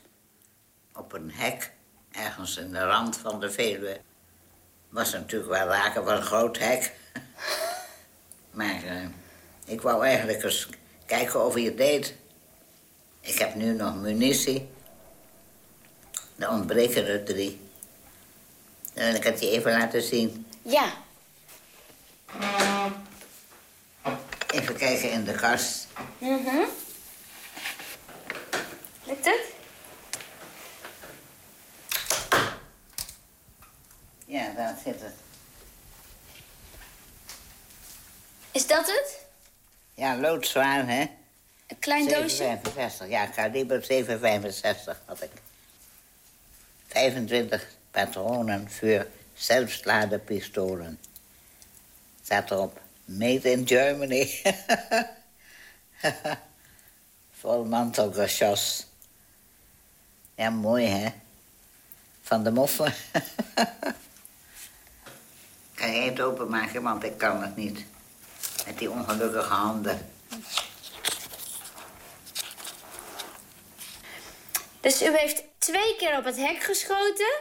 op 0.93 1.13
een 1.13 1.31
hek, 1.31 1.71
ergens 2.11 2.57
in 2.57 2.71
de 2.71 2.79
rand 2.85 3.17
van 3.17 3.39
de 3.39 3.51
Veluwe. 3.51 3.99
Was 4.89 5.11
natuurlijk 5.11 5.51
wel 5.51 5.67
raken, 5.67 6.03
was 6.03 6.19
een 6.19 6.25
groot 6.25 6.57
hek. 6.57 6.95
maar 8.57 8.83
eh, 8.83 9.07
ik 9.65 9.81
wou 9.81 10.05
eigenlijk 10.05 10.43
eens 10.43 10.67
kijken 11.05 11.45
of 11.45 11.53
hij 11.53 11.63
het 11.63 11.77
deed. 11.77 12.15
Ik 13.19 13.37
heb 13.37 13.55
nu 13.55 13.73
nog 13.73 13.95
munitie. 13.95 14.69
Er 16.35 16.49
ontbreken 16.49 17.07
er 17.07 17.23
drie. 17.23 17.61
En 18.93 19.15
ik 19.15 19.23
het 19.23 19.39
je 19.39 19.49
even 19.49 19.71
laten 19.71 20.01
zien. 20.01 20.47
Ja. 20.61 20.93
Even 24.51 24.75
kijken 24.75 25.11
in 25.11 25.23
de 25.23 25.33
kast. 25.33 25.86
Mhm. 26.17 26.65
Lukt 29.03 29.25
het? 29.25 29.41
Ja, 34.25 34.51
daar 34.55 34.77
zit 34.83 35.01
het. 35.01 35.13
Is 38.51 38.67
dat 38.67 38.85
het? 38.85 39.25
Ja, 39.93 40.17
loodzwaar, 40.17 40.87
hè? 40.87 41.05
Een 41.67 41.79
klein 41.79 42.07
doosje? 42.07 42.29
765, 42.29 43.09
ja, 43.09 43.25
kaliber 43.25 43.83
765 43.83 45.01
had 45.05 45.21
ik. 45.23 45.31
25 46.87 47.67
patronen 47.91 48.71
voor 48.71 49.07
zelfsladepistolen. 49.33 50.99
Staat 52.23 52.51
erop, 52.51 52.79
made 53.05 53.51
in 53.51 53.67
Germany. 53.67 54.41
Vol 57.39 57.65
mantelgeschoss. 57.65 58.87
Ja, 60.35 60.49
mooi, 60.49 60.85
hè? 60.85 61.09
Van 62.21 62.43
de 62.43 62.51
moffen. 62.51 62.93
kan 65.75 65.91
jij 65.91 66.05
het 66.05 66.21
openmaken, 66.21 66.83
want 66.83 67.03
ik 67.03 67.17
kan 67.17 67.41
het 67.41 67.55
niet. 67.55 67.85
Met 68.65 68.77
die 68.77 68.91
ongelukkige 68.91 69.53
handen. 69.53 70.11
Dus 74.79 75.01
u 75.01 75.17
heeft 75.17 75.43
twee 75.57 75.95
keer 75.95 76.17
op 76.17 76.23
het 76.23 76.37
hek 76.37 76.63
geschoten? 76.63 77.39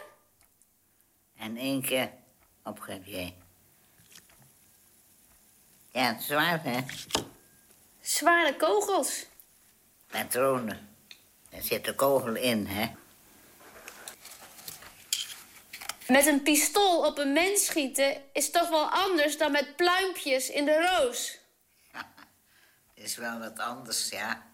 En 1.39 1.57
één 1.57 1.83
keer 1.83 2.11
op 2.65 2.81
Gavier. 2.81 3.33
Ja, 5.91 6.03
het 6.03 6.21
is 6.21 6.27
zwaar, 6.27 6.63
hè? 6.63 6.81
Zware 8.07 8.57
kogels. 8.57 9.27
Patronen. 10.07 10.97
Er 11.51 11.63
zit 11.63 11.87
een 11.87 11.95
kogel 11.95 12.35
in, 12.35 12.67
hè? 12.67 12.95
Met 16.09 16.27
een 16.27 16.43
pistool 16.43 17.07
op 17.07 17.19
een 17.19 17.33
mens 17.33 17.67
schieten 17.67 18.23
is 18.33 18.51
toch 18.51 18.69
wel 18.69 18.91
anders 18.91 19.39
dan 19.39 19.53
met 19.53 19.77
pluimpjes 19.77 20.51
in 20.51 20.65
de 20.65 20.87
roos. 20.87 21.39
Is 22.95 23.17
wel 23.17 23.39
wat 23.39 23.59
anders, 23.59 24.09
ja. 24.09 24.47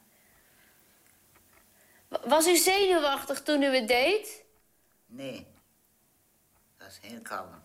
Was 2.09 2.47
u 2.47 2.57
zenuwachtig 2.57 3.43
toen 3.43 3.63
u 3.63 3.75
het 3.75 3.89
deed? 3.89 4.45
Nee. 5.07 5.47
Dat 6.79 6.87
was 6.87 6.99
heel 7.01 7.21
kalm. 7.23 7.63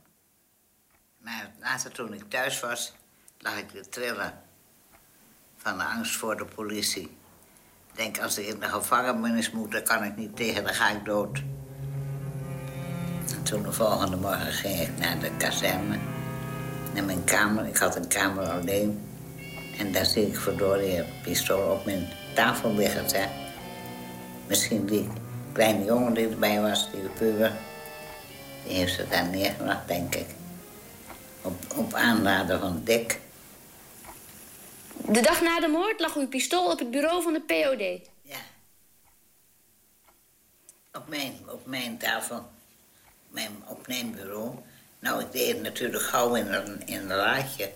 Maar 1.17 1.51
later 1.59 1.91
toen 1.91 2.13
ik 2.13 2.29
thuis 2.29 2.59
was, 2.59 2.93
lag 3.37 3.57
ik 3.57 3.69
te 3.69 3.89
trillen. 3.89 4.46
Van 5.67 5.81
angst 5.81 6.15
voor 6.15 6.37
de 6.37 6.45
politie. 6.45 7.17
Ik 7.91 7.95
denk, 7.95 8.19
als 8.19 8.37
ik 8.37 8.45
in 8.45 8.59
de 8.59 8.65
gevangenis 8.65 9.51
moet, 9.51 9.71
dan 9.71 9.83
kan 9.83 10.03
ik 10.03 10.15
niet 10.15 10.35
tegen, 10.35 10.63
dan 10.63 10.73
ga 10.73 10.89
ik 10.89 11.05
dood. 11.05 11.43
En 13.35 13.43
toen 13.43 13.63
de 13.63 13.71
volgende 13.71 14.17
morgen 14.17 14.53
ging 14.53 14.79
ik 14.79 14.97
naar 14.97 15.19
de 15.19 15.31
kazerne. 15.37 15.97
Naar 16.93 17.03
mijn 17.03 17.23
kamer. 17.23 17.65
Ik 17.65 17.77
had 17.77 17.95
een 17.95 18.07
kamer 18.07 18.49
alleen. 18.49 19.01
En 19.77 19.91
daar 19.91 20.05
zie 20.05 20.27
ik 20.27 20.37
verdorie 20.37 20.97
een 20.97 21.05
pistool 21.23 21.71
op 21.71 21.85
mijn 21.85 22.07
tafel 22.35 22.73
liggen. 22.73 23.05
Hè. 23.05 23.27
Misschien 24.47 24.85
die 24.85 25.09
kleine 25.51 25.85
jongen 25.85 26.13
die 26.13 26.29
erbij 26.29 26.61
was, 26.61 26.91
die 26.91 27.09
puber. 27.09 27.51
Die 28.65 28.75
heeft 28.75 28.93
ze 28.93 29.05
daar 29.09 29.25
neergelegd, 29.25 29.87
denk 29.87 30.15
ik. 30.15 30.27
Op, 31.41 31.63
op 31.75 31.93
aanraden 31.93 32.59
van 32.59 32.81
Dick. 32.83 33.19
De 35.09 35.21
dag 35.21 35.41
na 35.41 35.59
de 35.59 35.67
moord 35.67 35.99
lag 35.99 36.15
uw 36.15 36.27
pistool 36.27 36.71
op 36.71 36.79
het 36.79 36.91
bureau 36.91 37.21
van 37.21 37.33
de 37.33 37.41
POD. 37.41 38.09
Ja. 38.21 38.39
Op 40.93 41.07
mijn, 41.07 41.49
op 41.49 41.65
mijn 41.65 41.97
tafel. 41.97 42.49
Mijn, 43.29 43.63
op 43.67 43.87
mijn 43.87 44.11
bureau. 44.11 44.55
Nou, 44.99 45.21
ik 45.21 45.31
deed 45.31 45.53
het 45.53 45.61
natuurlijk 45.61 46.03
gauw 46.03 46.35
in 46.35 46.53
een, 46.53 46.87
in 46.87 46.99
een 46.99 47.17
laadje. 47.17 47.71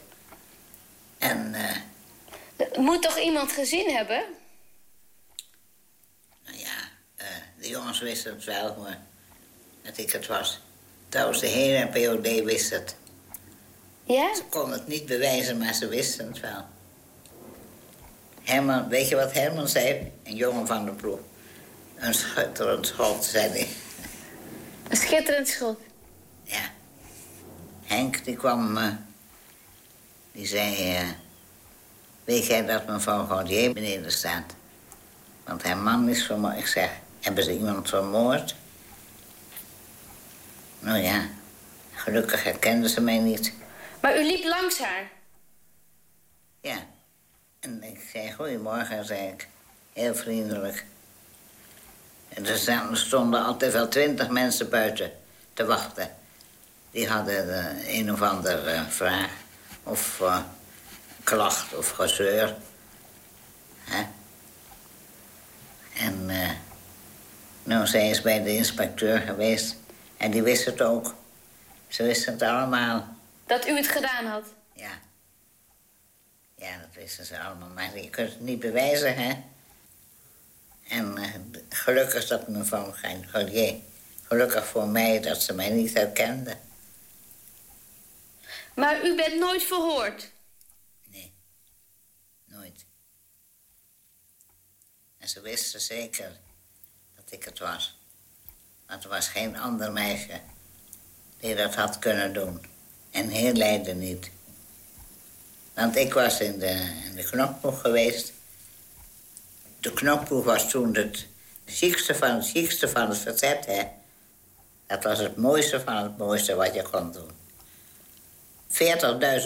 En, 1.18 1.54
eh, 1.54 2.78
moet 2.78 3.02
toch 3.02 3.20
iemand 3.20 3.52
gezien 3.52 3.96
hebben? 3.96 4.24
nou 6.46 6.58
ja, 6.58 6.90
eh, 7.16 7.28
de 7.60 7.68
jongens 7.68 8.00
wisten 8.00 8.34
het 8.34 8.44
wel, 8.44 8.76
maar 8.76 9.02
dat 9.82 9.98
ik 9.98 10.12
het 10.12 10.28
was. 10.28 10.60
Trouwens, 11.10 11.40
de 11.40 11.48
hele 11.48 11.88
POD 11.88 12.44
wist 12.44 12.70
het. 12.70 12.96
Ja? 14.04 14.36
Ze 14.36 14.44
konden 14.50 14.80
het 14.80 14.88
niet 14.88 15.06
bewijzen, 15.06 15.58
maar 15.58 15.74
ze 15.74 15.88
wisten 15.88 16.28
het 16.28 16.40
wel. 16.40 16.66
Herman, 18.44 18.88
weet 18.90 19.08
je 19.10 19.16
wat 19.16 19.34
Herman 19.34 19.68
zei? 19.68 20.12
Een 20.24 20.36
jongen 20.36 20.68
van 20.68 20.86
de 20.86 20.92
ploeg. 20.92 21.20
Een 21.96 22.14
schutterend 22.14 22.88
schot, 22.88 23.24
zei 23.24 23.48
hij. 23.50 23.68
Een 24.90 24.98
schitterend 24.98 25.48
schot. 25.48 25.80
Ja. 26.44 26.70
Henk, 27.84 28.24
die 28.26 28.36
kwam... 28.36 28.78
eh, 28.78 28.88
die 30.32 30.48
zei... 30.48 30.96
eh, 30.96 31.08
weet 32.24 32.46
jij 32.46 32.66
dat 32.66 32.88
mevrouw 32.88 33.26
Gaudier 33.26 33.74
beneden 33.74 34.12
staat? 34.12 34.56
Want 35.44 35.64
haar 35.64 35.78
man 35.78 36.10
is 36.10 36.26
vermoord. 36.26 36.58
Ik 36.58 36.68
zeg, 36.68 36.90
hebben 37.20 37.44
ze 37.44 37.54
iemand 37.54 37.90
vermoord? 37.90 38.56
Nou 40.80 40.98
ja, 40.98 41.26
gelukkig 41.94 42.44
herkenden 42.44 42.90
ze 42.90 43.02
mij 43.02 43.18
niet. 43.20 43.54
Maar 44.02 44.20
u 44.20 44.24
liep 44.24 44.44
langs 44.44 44.80
haar. 44.80 45.10
Ja. 46.62 46.78
En 47.62 47.84
ik 47.84 48.10
zei, 48.12 48.32
goedemorgen, 48.32 49.06
zei 49.06 49.28
ik. 49.28 49.48
Heel 49.94 50.16
vriendelijk. 50.16 50.86
En 52.30 52.46
er 52.46 52.98
stonden 52.98 53.44
altijd 53.44 53.74
wel 53.74 53.88
twintig 53.88 54.30
mensen 54.30 54.70
buiten 54.70 55.12
te 55.54 55.66
wachten. 55.66 56.16
Die 56.92 57.08
hadden 57.08 57.54
eh, 57.54 57.98
een 57.98 58.12
of 58.12 58.22
andere 58.22 58.86
vraag. 58.90 59.32
Of 59.84 60.22
eh, 60.22 60.40
klacht 61.24 61.76
of 61.76 61.90
gezeur. 61.90 62.56
Hè? 63.84 64.04
En 66.06 66.30
eh, 66.30 66.50
nou, 67.64 67.88
zij 67.88 68.10
is 68.10 68.22
bij 68.22 68.44
de 68.44 68.56
inspecteur 68.56 69.20
geweest. 69.20 69.76
En 70.18 70.32
die 70.32 70.44
wist 70.44 70.66
het 70.66 70.82
ook. 70.82 71.16
Ze 71.88 72.04
wisten 72.04 72.34
het 72.34 72.42
allemaal. 72.42 73.16
Dat 73.46 73.68
u 73.68 73.76
het 73.76 73.88
gedaan 73.88 74.26
had. 74.26 74.44
Ja. 74.74 74.92
Ja, 76.62 76.78
dat 76.78 76.94
wisten 76.94 77.26
ze 77.26 77.40
allemaal, 77.40 77.70
maar 77.70 77.98
je 77.98 78.10
kunt 78.10 78.30
het 78.30 78.40
niet 78.40 78.60
bewijzen, 78.60 79.16
hè. 79.16 79.44
En 80.88 81.18
eh, 81.18 81.34
gelukkig 81.70 82.28
dat 82.28 82.48
mevrouw 82.48 82.94
Collier, 83.32 83.76
gelukkig 84.24 84.66
voor 84.66 84.88
mij 84.88 85.20
dat 85.20 85.42
ze 85.42 85.54
mij 85.54 85.70
niet 85.70 85.94
herkende. 85.94 86.58
Maar 88.76 89.06
u 89.06 89.16
bent 89.16 89.40
nooit 89.40 89.64
verhoord. 89.64 90.32
Nee, 91.04 91.34
nooit. 92.46 92.86
En 95.18 95.30
ze 95.30 95.42
wisten 95.42 95.82
zeker 95.82 96.40
dat 97.16 97.32
ik 97.32 97.44
het 97.44 97.60
was. 97.60 98.00
Want 98.88 99.04
er 99.04 99.10
was 99.10 99.28
geen 99.28 99.58
ander 99.58 99.92
meisje 99.92 100.42
die 101.40 101.56
dat 101.56 101.76
had 101.76 102.00
kunnen 102.00 102.34
doen. 102.34 102.66
En 103.12 103.30
heel 103.30 103.54
Leiden 103.54 104.00
niet. 104.00 104.32
Want 105.74 105.96
ik 105.96 106.14
was 106.14 106.40
in 106.40 106.60
de, 106.60 106.92
in 107.06 107.16
de 107.16 107.24
knokploeg 107.24 107.82
geweest. 107.82 108.34
De 109.80 109.94
knokploeg 109.94 110.46
was 110.46 110.70
toen 110.70 110.96
het 110.96 111.28
ziekste 111.66 112.16
van 112.16 112.36
het 112.36 112.46
ziekste 112.46 112.88
van 112.88 113.10
het 113.10 113.18
verzet, 113.18 113.66
hè. 113.66 113.84
Dat 114.88 115.04
was 115.04 115.20
het 115.20 115.36
mooiste 115.36 115.82
van 115.86 115.96
het 115.96 116.18
mooiste 116.18 116.56
wat 116.56 116.74
je 116.74 116.84
kon 116.92 117.12
doen. 117.12 117.30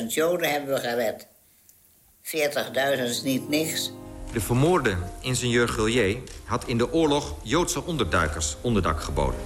40.000 0.01 0.05
Joden 0.07 0.51
hebben 0.51 0.73
we 0.73 0.79
gered. 0.79 1.27
40.000 2.97 3.03
is 3.03 3.21
niet 3.21 3.49
niks. 3.49 3.91
De 4.33 4.41
vermoorde 4.41 4.97
ingenieur 5.19 5.69
Gullier 5.69 6.17
had 6.43 6.67
in 6.67 6.77
de 6.77 6.93
oorlog 6.93 7.35
Joodse 7.43 7.83
onderduikers 7.83 8.55
onderdak 8.61 9.01
geboden. 9.01 9.39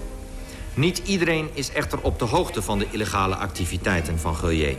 Niet 0.73 0.97
iedereen 0.97 1.49
is 1.53 1.71
echter 1.71 2.01
op 2.01 2.19
de 2.19 2.25
hoogte 2.25 2.61
van 2.61 2.79
de 2.79 2.87
illegale 2.91 3.35
activiteiten 3.35 4.19
van 4.19 4.35
Gullier. 4.35 4.77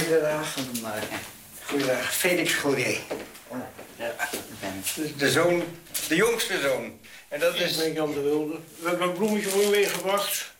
Goedendag. 0.00 0.52
goedemorgen. 0.52 1.18
Goedendag. 1.66 2.14
Felix. 2.14 2.54
Ja. 3.96 4.06
Ik 4.32 4.60
ben 4.60 4.82
Dus 4.94 5.16
de 5.16 5.30
zoon, 5.30 5.64
de 6.08 6.14
jongste 6.16 6.60
zoon. 6.60 7.00
En 7.28 7.40
dat 7.40 7.54
is... 7.54 7.76
Ik 7.76 7.78
ben 7.78 7.92
Jan 7.92 8.12
de 8.12 8.20
Wilde. 8.20 8.58
We 8.78 8.88
hebben 8.88 9.08
een 9.08 9.14
bloemetje 9.14 9.48
voor 9.48 9.62
u 9.62 9.66
meegebracht. 9.66 10.52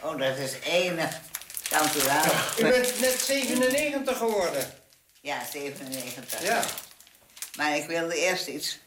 Oh, 0.00 0.18
dat 0.18 0.36
is 0.36 0.52
enig. 0.64 1.20
Dank 1.68 1.92
u 1.92 2.02
wel. 2.04 2.24
U 2.58 2.72
bent 2.72 3.00
net 3.00 3.20
97 3.20 4.16
geworden. 4.16 4.72
Ja, 5.20 5.38
97. 5.52 6.42
Ja. 6.42 6.62
Maar 7.56 7.76
ik 7.76 7.86
wilde 7.86 8.16
eerst 8.16 8.46
iets. 8.46 8.78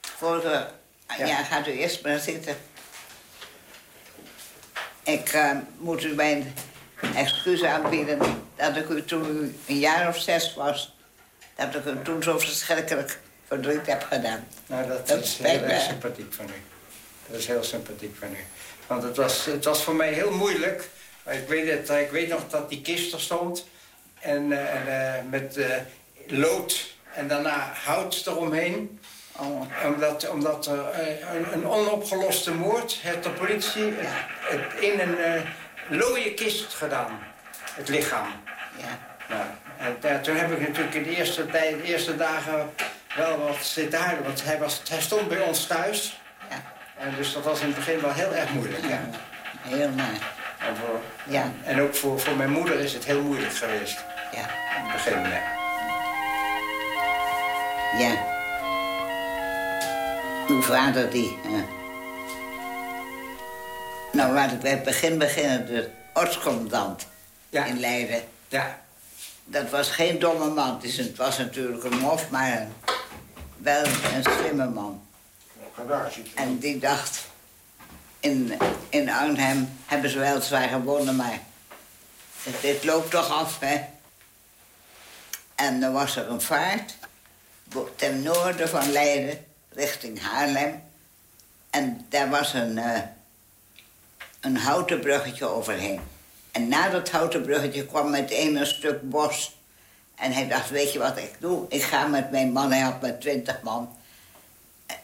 Vorige... 0.00 0.70
Ja, 1.18 1.26
Ja. 1.26 1.44
gaat 1.44 1.66
u 1.66 1.70
eerst 1.70 2.02
maar 2.02 2.18
zitten. 2.18 2.56
Ik 5.04 5.28
eh, 5.28 5.56
moet 5.78 6.04
u 6.04 6.14
mijn 6.14 6.54
excuus 7.14 7.62
aanbieden 7.62 8.46
dat 8.58 8.76
ik 8.76 8.88
u 8.88 9.04
toen 9.04 9.36
u 9.36 9.56
een 9.66 9.78
jaar 9.78 10.08
of 10.08 10.18
zes 10.18 10.54
was... 10.54 10.96
dat 11.56 11.74
ik 11.74 11.84
u 11.84 12.02
toen 12.02 12.22
zo 12.22 12.38
verschrikkelijk 12.38 13.18
verdriet 13.46 13.86
heb 13.86 14.02
gedaan. 14.02 14.46
Nou, 14.66 14.88
dat, 14.88 15.08
Dat 15.08 15.24
is 15.24 15.38
heel 15.42 15.60
me. 15.60 15.80
sympathiek 15.88 16.34
van 16.34 16.44
u. 16.44 16.62
Dat 17.30 17.38
is 17.40 17.46
heel 17.46 17.62
sympathiek 17.62 18.16
van 18.18 18.28
u. 18.28 18.44
Want 18.86 19.02
het 19.02 19.16
was, 19.16 19.44
het 19.44 19.64
was 19.64 19.82
voor 19.82 19.94
mij 19.94 20.12
heel 20.12 20.30
moeilijk. 20.30 20.88
Ik 21.26 21.48
weet, 21.48 21.70
het, 21.70 21.98
ik 21.98 22.10
weet 22.10 22.28
nog 22.28 22.48
dat 22.48 22.68
die 22.68 22.80
kist 22.82 23.12
er 23.12 23.20
stond. 23.20 23.66
En, 24.20 24.52
eh, 24.52 24.74
en 24.74 25.14
eh, 25.16 25.22
met 25.30 25.56
eh, 25.56 25.76
lood 26.26 26.86
en 27.14 27.28
daarna 27.28 27.72
hout 27.84 28.22
eromheen. 28.26 29.00
Oh, 29.36 29.62
Omdat, 29.86 30.28
omdat 30.28 30.66
er 30.66 30.78
een, 31.34 31.52
een 31.52 31.66
onopgeloste 31.66 32.54
moord 32.54 32.92
heeft 32.92 33.22
de 33.22 33.30
politie 33.30 33.92
het 34.40 34.80
in 34.80 35.00
een 35.00 35.18
eh 35.18 35.40
looie 35.88 36.34
kist 36.34 36.74
gedaan. 36.74 37.18
Het 37.78 37.88
lichaam. 37.88 38.26
ja. 38.76 38.98
Nou, 39.28 39.42
en 39.78 39.96
daar- 40.00 40.20
toen 40.20 40.36
heb 40.36 40.52
ik 40.52 40.60
natuurlijk 40.68 40.94
in 40.94 41.02
de 41.02 41.16
eerste, 41.16 41.46
tijd, 41.46 41.76
de 41.76 41.82
eerste 41.82 42.16
dagen 42.16 42.70
wel 43.16 43.38
wat 43.38 43.56
zitten 43.64 44.00
huilen. 44.00 44.24
Want 44.24 44.44
hij, 44.44 44.58
was, 44.58 44.82
hij 44.90 45.00
stond 45.00 45.28
bij 45.28 45.40
ons 45.40 45.66
thuis. 45.66 46.20
Ja. 46.50 46.56
En 46.98 47.14
dus 47.16 47.32
dat 47.32 47.44
was 47.44 47.60
in 47.60 47.66
het 47.66 47.74
begin 47.76 48.00
wel 48.00 48.12
heel 48.12 48.34
erg 48.34 48.50
moeilijk. 48.52 48.84
Ja. 48.84 49.00
Heel 49.62 49.88
naar. 49.90 50.36
En, 50.58 50.76
voor, 50.76 51.00
Ja. 51.24 51.52
en 51.64 51.80
ook 51.80 51.94
voor, 51.94 52.20
voor 52.20 52.36
mijn 52.36 52.50
moeder 52.50 52.80
is 52.80 52.92
het 52.92 53.04
heel 53.04 53.22
moeilijk 53.22 53.54
geweest. 53.54 54.04
Ja. 54.32 54.40
In 54.76 54.82
het 54.84 54.92
begin. 54.92 55.20
ja. 55.20 55.40
Ja. 57.98 58.36
Uw 60.48 60.62
vader 60.62 61.10
die... 61.10 61.38
eh, 61.44 61.50
Nou, 64.12 64.32
laat 64.32 64.52
ik 64.52 64.60
bij 64.60 64.70
het 64.70 64.82
begin 64.82 65.18
beginnen. 65.18 65.66
De 65.66 65.90
ortscommandant 66.14 67.06
Ja. 67.48 67.64
in 67.64 67.80
Leiden. 67.80 68.22
Ja. 68.48 68.82
Dat 69.44 69.70
was 69.70 69.88
geen 69.88 70.18
domme 70.18 70.48
man. 70.48 70.78
Dus 70.80 70.96
het 70.96 71.16
was 71.16 71.38
natuurlijk 71.38 71.84
een 71.84 71.98
mof, 71.98 72.30
maar 72.30 72.60
een, 72.60 72.72
wel 73.56 73.84
een 73.84 74.22
slimme 74.22 74.68
man. 74.68 75.02
En 76.34 76.58
die 76.58 76.78
dacht... 76.78 77.26
In, 78.20 78.58
in 78.88 79.10
Arnhem 79.10 79.78
hebben 79.86 80.10
ze 80.10 80.18
wel 80.18 80.40
zwaar 80.40 80.68
gewonnen, 80.68 81.16
maar... 81.16 81.40
Dit, 82.60 82.84
loopt 82.84 83.10
toch 83.10 83.30
af, 83.30 83.58
hè? 83.60 83.80
En 85.54 85.80
dan 85.80 85.92
was 85.92 86.16
er 86.16 86.30
een 86.30 86.40
vaart 86.40 86.96
ten 87.96 88.22
noorden 88.22 88.68
van 88.68 88.92
Leiden, 88.92 89.46
richting 89.68 90.20
Haarlem. 90.20 90.82
En 91.70 92.06
daar 92.08 92.30
was 92.30 92.52
een, 92.52 92.78
eh, 92.78 93.00
een 94.40 94.56
houten 94.56 95.00
bruggetje 95.00 95.46
overheen. 95.46 96.00
En 96.58 96.68
na 96.68 96.88
dat 96.88 97.08
houten 97.10 97.42
bruggetje 97.42 97.86
kwam 97.86 98.10
meteen 98.10 98.56
een 98.56 98.66
stuk 98.66 99.10
bos. 99.10 99.56
En 100.14 100.32
hij 100.32 100.48
dacht, 100.48 100.70
weet 100.70 100.92
je 100.92 100.98
wat 100.98 101.16
ik 101.16 101.34
doe? 101.38 101.66
Ik 101.68 101.82
ga 101.82 102.06
met 102.06 102.30
mijn 102.30 102.52
man, 102.52 102.72
hij 102.72 102.80
had 102.80 103.00
met 103.00 103.20
twintig 103.20 103.62
man... 103.62 103.96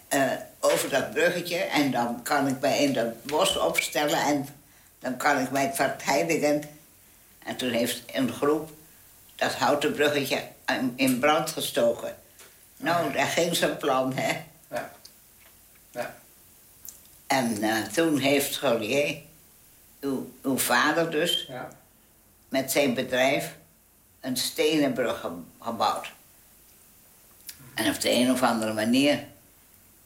eh, 0.09 0.31
over 0.61 0.89
dat 0.91 1.13
bruggetje 1.13 1.57
en 1.57 1.91
dan 1.91 2.23
kan 2.23 2.47
ik 2.49 2.61
mij 2.61 2.79
in 2.79 2.93
dat 2.93 3.23
bos 3.25 3.57
opstellen... 3.59 4.19
en 4.19 4.49
dan 4.99 5.17
kan 5.17 5.39
ik 5.39 5.51
mij 5.51 5.71
verteidigen. 5.75 6.63
En 7.45 7.57
toen 7.57 7.71
heeft 7.71 8.03
een 8.13 8.33
groep 8.33 8.71
dat 9.37 9.53
houten 9.55 9.93
bruggetje 9.95 10.43
in- 10.67 10.93
in 10.97 11.19
brand 11.19 11.51
gestoken. 11.51 12.17
Nou, 12.77 13.13
daar 13.13 13.27
ging 13.27 13.57
zijn 13.57 13.77
plan, 13.77 14.13
hè. 14.17 14.33
Ja. 14.71 14.93
Ja. 15.91 16.15
En 17.27 17.63
eh, 17.63 17.83
toen 17.83 18.19
heeft 18.19 18.57
Golier, 18.57 19.17
uw, 20.05 20.33
uw 20.43 20.59
vader 20.59 21.11
dus, 21.11 21.45
Ja. 21.49 21.69
met 22.49 22.71
zijn 22.73 22.95
bedrijf 22.95 23.55
een 24.21 24.37
stenen 24.37 24.93
brug 24.93 25.21
ge- 25.21 25.31
gebouwd. 25.61 26.13
En 27.75 27.89
op 27.95 28.01
de 28.01 28.11
een 28.11 28.31
of 28.31 28.43
andere 28.43 28.73
manier 28.73 29.25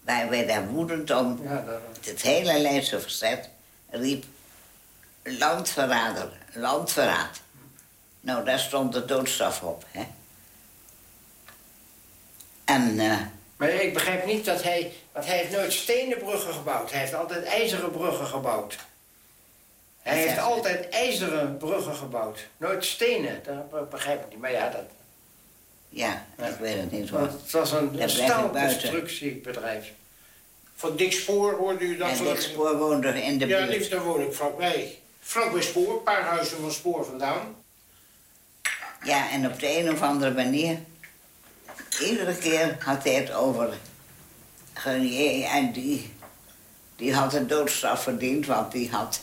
waren 0.00 0.30
wij 0.30 0.46
daar 0.46 0.68
woedend 0.68 1.10
om. 1.10 1.40
Ja, 1.42 1.60
dat, 1.66 2.06
Het 2.06 2.22
hele 2.22 2.58
Leidse 2.58 3.00
verzet 3.00 3.48
riep 3.90 4.24
landverrader, 5.22 6.28
landverraad. 6.52 7.40
Nou, 8.20 8.44
daar 8.44 8.58
stond 8.58 8.92
de 8.92 9.04
doodstraf 9.04 9.62
op, 9.62 9.84
hè. 9.90 10.06
En 12.64 12.98
eh, 13.00 13.16
Maar 13.56 13.68
ik 13.68 13.94
begrijp 13.94 14.26
niet 14.26 14.44
dat 14.44 14.62
hij... 14.62 14.92
Want 15.12 15.26
hij 15.26 15.36
heeft 15.36 15.52
nooit 15.52 15.72
stenen 15.72 16.18
bruggen 16.18 16.54
gebouwd. 16.54 16.90
Hij 16.90 17.00
heeft 17.00 17.14
altijd 17.14 17.44
ijzeren 17.44 17.90
bruggen 17.90 18.26
gebouwd. 18.26 18.76
Hij 20.08 20.18
heeft 20.26 20.38
altijd 20.38 20.88
ijzeren 20.88 21.56
bruggen 21.56 21.94
gebouwd. 21.94 22.46
Nooit 22.56 22.84
stenen. 22.84 23.42
Dat 23.70 23.90
begrijp 23.90 24.24
ik 24.24 24.30
niet. 24.30 24.38
Maar 24.40 24.52
ja, 24.52 24.68
dat... 24.70 24.84
ja, 25.88 26.24
Ja. 26.38 26.46
ik 26.46 26.56
weet 26.58 26.74
het 26.80 26.90
niet 26.90 27.10
hoor. 27.10 27.20
Want 27.20 27.32
het 27.42 27.50
was 27.50 27.72
een, 27.72 27.96
Daar 27.96 28.10
staalconstructiebedrijf. 28.10 29.92
Van 30.74 30.96
Dick 30.96 31.12
Spoor 31.12 31.52
hoorde 31.54 31.84
u 31.84 31.96
dat? 31.96 32.08
En 32.10 32.24
Dick 32.24 32.40
Spoor 32.40 32.76
woonde 32.78 33.22
in 33.22 33.38
de 33.38 33.46
Ja, 33.46 33.58
buurt. 33.58 33.70
liefst, 33.70 33.90
daar 33.90 34.02
woon 34.02 34.20
ik 34.20 34.32
vlakbij. 34.34 34.98
Vlak 35.20 35.52
bij 35.52 35.62
Spoor, 35.62 35.92
een 35.96 36.02
paar 36.02 36.22
huizen 36.22 36.60
van 36.60 36.72
Spoor 36.72 37.04
vandaan. 37.04 37.54
Ja, 39.04 39.30
en 39.30 39.46
op 39.46 39.60
de 39.60 39.78
een 39.78 39.90
of 39.90 40.02
andere 40.02 40.32
manier... 40.34 40.78
Iedere 42.00 42.36
keer 42.36 42.76
had 42.84 43.04
hij 43.04 43.12
het 43.14 43.32
over 43.32 43.68
Genier 44.74 45.44
en 45.44 45.72
die... 45.72 46.12
Die 46.96 47.14
had 47.14 47.34
een 47.34 47.46
doodstraf 47.46 48.02
verdiend, 48.02 48.46
want 48.46 48.72
die 48.72 48.90
had 48.90 49.20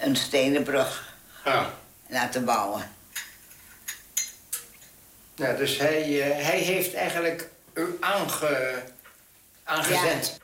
een 0.00 0.16
stenen 0.16 0.62
brug 0.62 1.14
Ja. 1.44 1.74
laten 2.08 2.44
bouwen. 2.44 2.94
Ja, 5.34 5.52
dus 5.52 5.78
hij, 5.78 6.02
eh, 6.22 6.44
hij 6.46 6.58
heeft 6.58 6.94
eigenlijk 6.94 7.48
u 7.74 7.96
aange, 8.00 8.82
aangezet. 9.64 10.38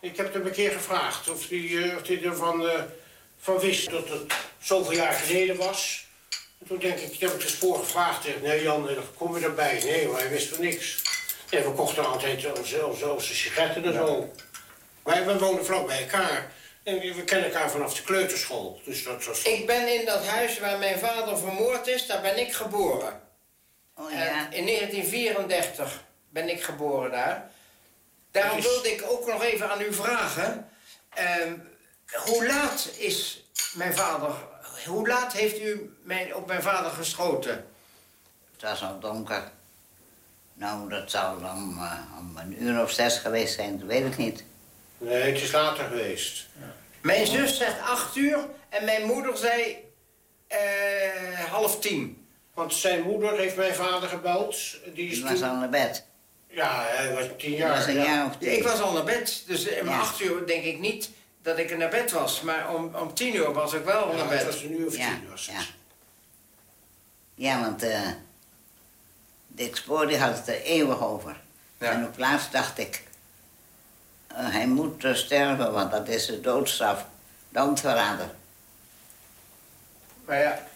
Ik 0.00 0.16
heb 0.16 0.32
hem 0.32 0.46
een 0.46 0.52
keer 0.52 0.70
gevraagd 0.72 1.30
of 1.30 1.48
hij, 1.48 1.82
eh, 1.90 1.96
of 1.96 2.06
hij 2.06 2.22
ervan 2.22 2.68
eh, 2.68 2.82
van 3.38 3.58
wist 3.58 3.90
dat 3.90 4.08
het 4.08 4.32
zoveel 4.58 4.92
jaar 4.92 5.12
geleden 5.12 5.56
was. 5.56 6.06
En 6.60 6.66
toen 6.66 6.78
denk 6.78 6.98
ik, 6.98 7.10
toen 7.10 7.28
heb 7.28 7.38
ik 7.38 7.44
de 7.44 7.52
spoor 7.52 7.78
gevraagd. 7.78 8.42
Nee, 8.42 8.62
Jan, 8.62 8.88
kom 9.16 9.38
je 9.38 9.44
erbij? 9.44 9.82
Nee, 9.84 10.08
maar 10.08 10.20
hij 10.20 10.28
wist 10.28 10.48
van 10.48 10.60
niks. 10.60 11.02
Nee, 11.50 11.62
we 11.62 11.70
kochten 11.70 12.06
altijd 12.06 12.58
onze, 12.58 12.86
onze, 12.86 13.12
onze 13.12 13.34
sigaretten 13.34 13.84
en 13.84 13.92
zo. 13.92 14.32
Wij 15.02 15.26
we 15.26 15.38
woonden 15.38 15.64
vlak 15.64 15.86
bij 15.86 16.00
elkaar. 16.00 16.52
En 16.84 16.98
we 16.98 17.14
we 17.14 17.24
kennen 17.24 17.52
elkaar 17.52 17.70
vanaf 17.70 17.94
de 17.94 18.02
kleuterschool. 18.02 18.80
Dus 18.84 19.04
dat 19.04 19.24
was... 19.24 19.42
Ik 19.42 19.66
ben 19.66 20.00
in 20.00 20.06
dat 20.06 20.26
huis 20.26 20.58
waar 20.58 20.78
mijn 20.78 20.98
vader 20.98 21.38
vermoord 21.38 21.86
is, 21.86 22.06
daar 22.06 22.20
ben 22.20 22.38
ik 22.38 22.52
geboren. 22.52 23.20
Oh 23.94 24.12
En 24.12 24.18
ja. 24.18 24.50
in 24.50 24.66
1934 24.66 26.04
ben 26.28 26.48
ik 26.48 26.62
geboren 26.62 27.10
daar. 27.10 27.50
Daarom 28.30 28.58
is- 28.58 28.64
wilde 28.64 28.92
ik 28.92 29.04
ook 29.08 29.26
nog 29.26 29.42
even 29.42 29.70
aan 29.70 29.80
u 29.80 29.92
vragen. 29.94 30.68
ehm, 31.14 31.52
hoe 32.24 32.46
laat 32.46 32.88
is 32.96 33.44
mijn 33.74 33.94
vader... 33.94 34.34
Hoe 34.86 35.08
laat 35.08 35.32
heeft 35.32 35.60
u 35.60 35.96
mijn, 36.02 36.34
op 36.34 36.46
mijn 36.46 36.62
vader 36.62 36.90
geschoten? 36.90 37.66
Het 38.52 38.62
was 38.62 38.82
al 38.82 38.98
donker. 39.00 39.50
Nou, 40.54 40.88
dat 40.88 41.10
zou 41.10 41.40
dan 41.40 41.76
eh, 41.78 42.18
om 42.18 42.36
een 42.36 42.62
uur 42.62 42.82
of 42.82 42.90
zes 42.90 43.18
geweest 43.18 43.54
zijn, 43.54 43.78
dat 43.78 43.88
weet 43.88 44.06
ik 44.06 44.16
niet. 44.16 44.44
Nee, 45.04 45.32
het 45.32 45.42
is 45.42 45.52
later 45.52 45.84
geweest. 45.84 46.46
Mijn 47.00 47.26
zus 47.26 47.56
zegt 47.56 47.80
acht 47.80 48.16
uur 48.16 48.38
en 48.68 48.84
mijn 48.84 49.04
moeder 49.06 49.36
zei 49.36 49.76
eh, 50.46 50.58
half 51.50 51.80
tien. 51.80 52.26
Want 52.54 52.74
zijn 52.74 53.02
moeder 53.02 53.38
heeft 53.38 53.56
mijn 53.56 53.74
vader 53.74 54.08
gebeld. 54.08 54.56
Die 54.94 55.10
is 55.10 55.20
was 55.20 55.38
toen... 55.38 55.48
al 55.48 55.56
naar 55.56 55.68
bed. 55.68 56.04
Ja, 56.48 56.84
hij 56.86 57.14
was 57.14 57.24
tien 57.38 57.50
jaar. 57.52 57.76
was 57.76 57.86
een 57.86 57.94
ja. 57.94 58.04
jaar 58.04 58.26
of 58.26 58.32
Ja, 58.32 58.38
tien. 58.38 58.56
ik 58.56 58.62
was 58.62 58.80
al 58.80 58.92
naar 58.92 59.04
bed, 59.04 59.42
dus 59.46 59.68
om 59.80 59.88
Ja. 59.88 59.98
acht 59.98 60.20
uur 60.20 60.46
denk 60.46 60.64
ik 60.64 60.78
niet 60.78 61.10
dat 61.42 61.58
ik 61.58 61.70
er 61.70 61.76
naar 61.76 61.88
bed 61.90 62.10
was. 62.12 62.40
Maar 62.40 62.74
om, 62.74 62.94
om 62.94 63.14
tien 63.14 63.34
uur 63.34 63.52
was 63.52 63.72
ik 63.72 63.84
wel 63.84 64.08
Ja, 64.10 64.16
naar 64.16 64.18
het 64.18 64.28
bed. 64.38 64.44
was 64.44 64.62
een 64.62 64.80
uur 64.80 64.86
of 64.86 64.96
Ja, 64.96 65.08
tien. 65.08 65.30
Was 65.30 65.46
het. 65.46 65.56
ja. 65.56 65.62
Ja, 67.34 67.60
want 67.60 67.82
eh 67.82 68.08
Dick 69.46 69.76
Spoor 69.76 70.06
die 70.06 70.18
had 70.18 70.36
het 70.38 70.48
er 70.48 70.62
eeuwig 70.62 71.02
over. 71.04 71.40
Ja. 71.78 71.90
En 71.90 72.06
op 72.06 72.18
laatst 72.18 72.52
dacht 72.52 72.78
ik... 72.78 73.02
eh, 74.36 74.52
hij 74.52 74.66
moet 74.66 75.04
eh, 75.04 75.14
sterven, 75.14 75.72
want 75.72 75.90
dat 75.90 76.08
is 76.08 76.26
de 76.26 76.40
doodstraf. 76.40 77.06
Landverrader. 77.48 78.30
Maar 80.24 80.38
ja, 80.38 80.66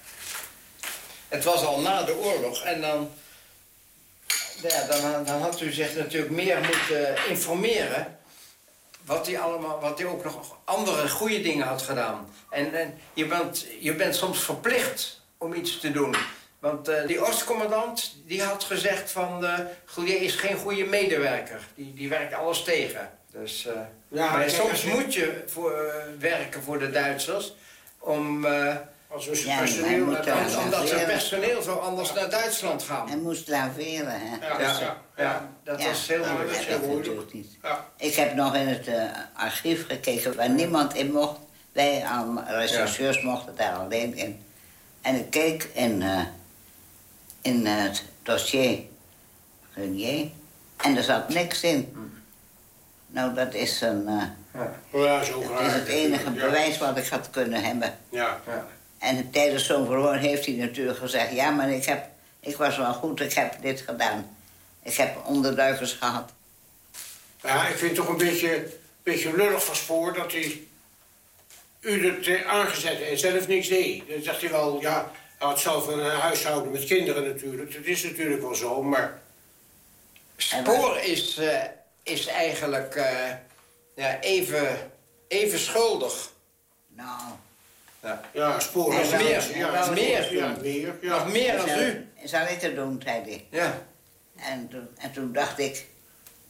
het 1.29 1.45
was 1.45 1.65
al 1.65 1.81
na 1.81 2.03
de 2.03 2.17
oorlog 2.17 2.63
en 2.63 2.81
dan, 2.81 3.11
ja, 4.63 4.87
dan, 4.87 5.25
dan 5.25 5.41
had 5.41 5.61
u 5.61 5.73
zich 5.73 5.97
natuurlijk 5.97 6.33
meer 6.33 6.61
moeten 6.61 7.29
informeren. 7.29 8.19
Wat 9.05 9.27
hij, 9.27 9.41
allemaal, 9.41 9.81
wat 9.81 9.99
hij 9.99 10.07
ook 10.07 10.25
nog 10.25 10.57
andere 10.65 11.09
goede 11.09 11.41
dingen 11.41 11.67
had 11.67 11.83
gedaan. 11.83 12.29
En, 12.51 12.99
je, 13.13 13.27
bent, 13.27 13.67
je 13.81 13.95
bent 13.95 14.17
soms 14.17 14.39
verplicht 14.39 15.21
om 15.39 15.55
iets 15.55 15.81
te 15.81 15.91
doen. 15.91 16.17
Want 16.59 16.89
eh, 16.89 17.07
die 17.07 17.21
Oostcommandant 17.21 18.15
die 18.27 18.43
had 18.43 18.65
gezegd 18.65 19.11
van... 19.11 19.45
eh 19.45 19.59
Goulier 19.85 20.23
is 20.23 20.35
geen 20.35 20.57
goede 20.57 20.85
medewerker. 20.85 21.61
Die, 21.75 21.95
die 21.95 22.09
werkt 22.09 22.35
alles 22.35 22.63
tegen. 22.63 23.18
Dus, 23.41 23.67
eh, 23.67 23.73
Ja, 24.09 24.31
maar 24.31 24.39
kijk, 24.39 24.51
soms 24.51 24.83
je- 24.83 24.89
moet 24.91 25.15
je 25.15 25.43
voor, 25.47 25.73
eh, 25.73 25.95
werken 26.19 26.63
voor 26.63 26.79
de 26.79 26.91
Duitsers... 26.91 27.55
om... 27.99 28.45
eh, 28.45 28.77
Als 29.11 29.27
we 29.27 29.47
Ja, 29.47 29.59
personeel 29.59 30.05
naar 30.07 30.25
Duitsland- 30.25 30.65
omdat 30.65 30.89
zijn 30.89 31.01
Ja. 31.01 31.07
personeel 31.07 31.63
zo 31.63 31.75
anders 31.75 32.13
naar 32.13 32.31
Duitsland 32.31 32.83
gaan. 32.83 33.09
Hij 33.09 33.17
moest 33.17 33.49
laveren, 33.49 34.21
hè. 34.21 34.47
Ja, 34.47 34.61
Ja, 34.61 34.79
ja. 34.81 34.97
ja, 35.17 35.49
dat 35.65 35.83
Ja, 35.83 35.89
was 35.89 36.09
heel 36.09 36.25
moeilijk. 36.33 36.53
dat 36.53 36.61
ik 36.61 36.69
moeilijk. 36.69 36.97
natuurlijk 36.97 37.33
niet. 37.33 37.57
Ja. 37.63 37.87
Ik 37.97 38.15
heb 38.15 38.35
nog 38.35 38.55
in 38.55 38.67
het 38.69 38.87
eh, 38.87 39.03
archief 39.35 39.87
gekeken 39.87 40.37
waar 40.37 40.51
niemand 40.51 40.95
in 40.95 41.13
mocht. 41.13 41.39
Wij 41.73 42.03
aan 42.05 42.45
rechercheurs 42.49 43.23
mochten 43.23 43.57
daar 43.57 43.73
alleen 43.75 44.17
in. 44.17 44.43
En 45.03 45.15
ik 45.15 45.31
keek 45.31 45.69
in, 45.73 46.03
eh, 46.03 46.21
in 47.43 47.67
het 47.67 48.03
dossier 48.23 48.79
Grenier 49.73 50.31
en 50.77 50.97
er 50.97 51.03
zat 51.03 51.29
niks 51.29 51.63
in. 51.63 52.08
Nou, 53.11 53.35
dat 53.35 53.55
is, 53.55 53.81
een, 53.81 54.09
eh, 54.09 54.63
Ja, 55.03 55.23
zo 55.25 55.41
dat 55.49 55.61
is 55.61 55.73
het 55.73 55.89
enige 55.89 56.25
Ja. 56.25 56.31
bewijs 56.31 56.79
wat 56.79 56.97
ik 56.97 57.07
had 57.07 57.31
kunnen 57.31 57.63
hebben. 57.65 57.99
Ja. 58.09 58.41
En 58.99 59.31
tijdens 59.31 59.67
zo'n 59.67 59.87
verhoor 59.87 60.15
heeft 60.15 60.47
hij 60.47 60.55
natuurlijk 60.55 60.99
gezegd... 60.99 61.33
ja, 61.33 61.51
maar 61.51 61.71
ik, 61.71 61.85
heb, 61.85 62.07
ik 62.41 62.57
was 62.57 62.77
wel 62.77 62.93
goed, 62.95 63.21
ik 63.21 63.33
heb 63.33 63.55
dit 63.63 63.81
gedaan. 63.81 64.37
Ik 64.83 64.95
heb 64.95 65.17
onderduikers 65.27 65.93
gehad. 65.93 66.33
ja, 67.43 67.67
ik 67.67 67.77
vind 67.77 67.91
het 67.97 68.01
toch 68.07 68.09
een 68.09 68.17
beetje, 68.27 68.67
beetje 69.03 69.37
lullig 69.37 69.65
van 69.65 69.77
spoor 69.77 70.15
dat 70.15 70.33
hij 70.33 70.61
u 71.81 72.07
het 72.15 72.27
eh, 72.27 72.47
aangezet 72.47 73.01
en 73.03 73.19
zelf 73.19 73.47
niks 73.49 73.69
deed. 73.69 74.03
Dan 74.09 74.23
zegt 74.23 74.41
hij 74.41 74.51
wel, 74.51 74.81
ja, 74.81 75.11
hij 75.39 75.49
had 75.49 75.61
zelf 75.61 75.87
een 75.87 76.01
eh, 76.01 76.19
huishouden 76.21 76.73
met 76.73 76.85
kinderen 76.85 77.25
natuurlijk. 77.25 77.73
Dat 77.75 77.85
is 77.85 78.03
natuurlijk 78.03 78.41
wel 78.41 78.55
zo, 78.55 78.83
maar 78.83 79.21
Spoor 80.37 80.99
is, 80.99 81.37
eh, 81.39 81.63
is 82.09 82.27
eigenlijk 82.27 82.95
eh, 82.95 83.31
ja, 83.95 84.21
even, 84.21 84.91
even 85.29 85.59
schuldig. 85.59 86.31
Nou, 86.89 87.21
ja, 88.03 88.21
ja, 88.33 88.61
zou- 88.61 89.95
meer 89.95 90.35
ja, 90.35 90.49
doen. 90.49 90.63
meer, 90.63 90.99
ja. 91.01 91.19
Nog 91.19 91.33
meer 91.33 91.57
dan 91.57 91.69
zal, 91.69 91.79
u. 91.79 92.09
zal 92.25 92.47
ik 92.47 92.61
het 92.61 92.75
doen, 92.75 93.01
zei 93.05 93.23
hij. 93.23 93.47
Ja. 93.51 93.83
En 94.37 94.69
toen, 94.69 94.89
en 94.99 95.13
toen 95.13 95.33
dacht 95.33 95.59
ik... 95.59 95.87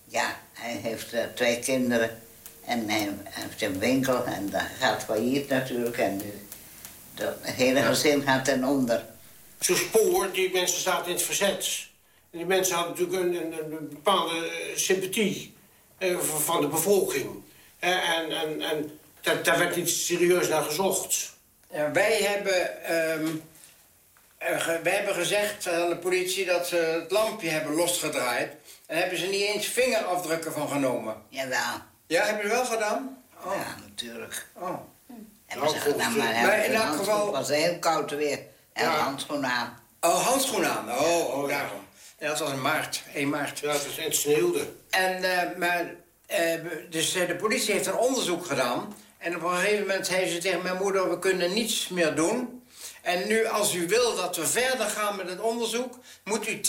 ja, 0.05 0.37
hij 0.53 0.73
heeft 0.83 1.13
eh, 1.13 1.25
twee 1.35 1.59
kinderen... 1.59 2.21
en 2.65 2.89
hij 2.89 3.09
heeft 3.29 3.63
een 3.63 3.79
winkel 3.79 4.25
en 4.25 4.51
dat 4.51 4.63
gaat 4.79 5.05
failliet 5.05 5.49
natuurlijk... 5.49 5.99
en 5.99 6.21
het 7.15 7.55
hele 7.55 7.83
gezin 7.83 8.23
gaat 8.23 8.45
ten 8.45 8.65
onder. 8.65 9.05
Zo'n 9.59 9.77
spoor, 9.77 10.33
die 10.33 10.53
mensen 10.53 10.81
zaten 10.81 11.07
in 11.07 11.13
het 11.13 11.23
verzet. 11.23 11.88
En 12.31 12.39
die 12.39 12.47
mensen 12.47 12.77
hadden 12.77 12.93
natuurlijk 13.07 13.23
een, 13.23 13.53
een, 13.53 13.73
een 13.73 13.89
bepaalde 13.89 14.49
eh, 14.51 14.77
sympathie 14.77 15.55
eh, 15.99 16.19
van- 16.19 16.61
de 16.61 16.67
bevolking. 16.69 17.43
Eh, 17.79 18.09
en 18.19 18.31
en, 18.31 18.61
en 18.63 18.99
daar, 19.21 19.43
daar 19.43 19.59
werd 19.59 19.77
niet 19.77 19.89
serieus 19.91 20.49
naar 20.49 20.63
gezocht. 20.63 21.33
Ja, 21.73 21.93
wij, 21.93 22.17
hebben, 22.23 22.85
ehm, 22.85 23.27
eh, 24.39 24.61
ge- 24.61 24.81
wij 24.83 24.93
hebben 24.93 25.15
gezegd 25.15 25.69
aan 25.69 25.89
de 25.89 25.97
politie 25.97 26.45
dat 26.47 26.67
ze 26.67 26.77
het 26.77 27.11
lampje 27.11 27.49
hebben 27.49 27.75
losgedraaid. 27.75 28.53
En 28.87 28.99
hebben 28.99 29.19
ze 29.19 29.27
niet 29.27 29.41
eens 29.43 29.67
vingerafdrukken 29.67 30.53
van 30.53 30.69
genomen. 30.69 31.17
Jawel, 31.29 31.59
Ja, 32.07 32.25
hebben 32.25 32.43
ze 32.43 32.49
wel 32.55 32.65
gedaan? 32.65 33.23
Oh. 33.45 33.53
ja, 33.55 33.77
natuurlijk. 33.89 34.47
oh. 34.55 34.75
Hebben 35.47 35.69
ze 35.69 35.75
Nou, 35.77 35.91
gedaan, 35.93 36.13
maar, 36.17 36.65
in 36.65 36.73
elk 36.73 36.93
een 36.93 36.99
geval- 36.99 37.27
Het 37.27 37.35
was 37.35 37.49
heel 37.49 37.79
koud 37.79 38.11
weer. 38.11 38.39
En 38.73 38.85
Ja. 38.85 38.91
handschoenen 38.97 39.51
aan. 39.51 39.79
Oh, 40.01 40.27
handschoenen 40.27 40.71
aan. 40.71 40.91
Oh, 40.91 41.35
oh 41.39 41.49
daarom. 41.49 41.81
Ja, 42.19 42.29
dat 42.29 42.39
was 42.39 42.51
in 42.53 42.61
maart, 42.61 43.03
1 43.15 43.29
maart. 43.29 43.59
Ja, 43.59 43.73
het, 43.73 43.87
is- 43.87 44.05
het 44.05 44.15
sneeuwde. 44.17 44.67
En, 44.91 45.25
eh, 45.25 45.57
maar, 45.57 45.95
eh, 46.27 46.53
dus 46.91 47.15
eh, 47.15 47.27
de 47.27 47.37
politie 47.37 47.73
heeft 47.75 47.87
een 47.87 47.97
onderzoek 47.97 48.47
gedaan. 48.47 48.95
En 49.19 49.37
op 49.37 49.43
een 49.43 49.57
gegeven 49.57 49.87
moment 49.87 50.07
zei 50.07 50.29
ze 50.29 50.39
tegen 50.39 50.63
mijn 50.63 50.77
moeder... 50.77 51.11
we 51.11 51.19
kunnen 51.19 51.53
niets 51.55 51.89
meer 51.89 52.15
doen. 52.15 52.63
En 53.03 53.27
nu, 53.29 53.47
als 53.47 53.75
u 53.75 53.87
wil 53.89 54.17
dat 54.17 54.37
we 54.37 54.47
verder 54.47 54.87
gaan 54.87 55.17
met 55.17 55.29
het 55.29 55.41
onderzoek... 55.41 55.99
moet 56.25 56.49
u 56.49 56.61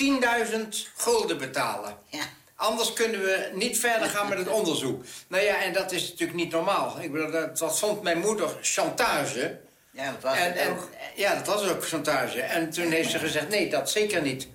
10.000 0.52 0.58
gulden 0.96 1.38
betalen. 1.38 1.98
Ja. 2.08 2.24
Anders 2.56 2.94
kunnen 2.94 3.22
we 3.22 3.50
niet 3.54 3.80
verder 3.80 4.10
gaan 4.10 4.30
met 4.30 4.38
het 4.38 4.48
onderzoek. 4.48 5.04
Nou 5.28 5.44
ja, 5.44 5.62
en 5.64 5.74
dat 5.74 5.92
is 5.92 6.10
natuurlijk 6.10 6.38
niet 6.38 6.52
normaal. 6.52 6.98
Ik 7.02 7.12
bedoel, 7.12 7.32
dat, 7.32 7.58
dat 7.58 7.80
vond 7.80 8.02
mijn 8.02 8.20
moeder 8.20 8.50
chantage. 8.62 9.60
Ja, 9.92 10.12
dat 10.12 10.22
was 10.24 10.38
En, 10.38 10.44
het 10.44 10.56
en, 10.58 10.70
ook. 10.72 10.90
ja, 11.16 11.36
dat 11.36 11.46
was 11.46 11.70
ook 11.70 11.88
chantage. 11.88 12.42
En 12.42 12.70
toen 12.70 12.92
heeft 12.92 13.10
ze 13.12 13.20
gezegd, 13.20 13.50
nee, 13.50 13.70
dat 13.70 13.90
zeker 13.92 14.22
niet. 14.22 14.48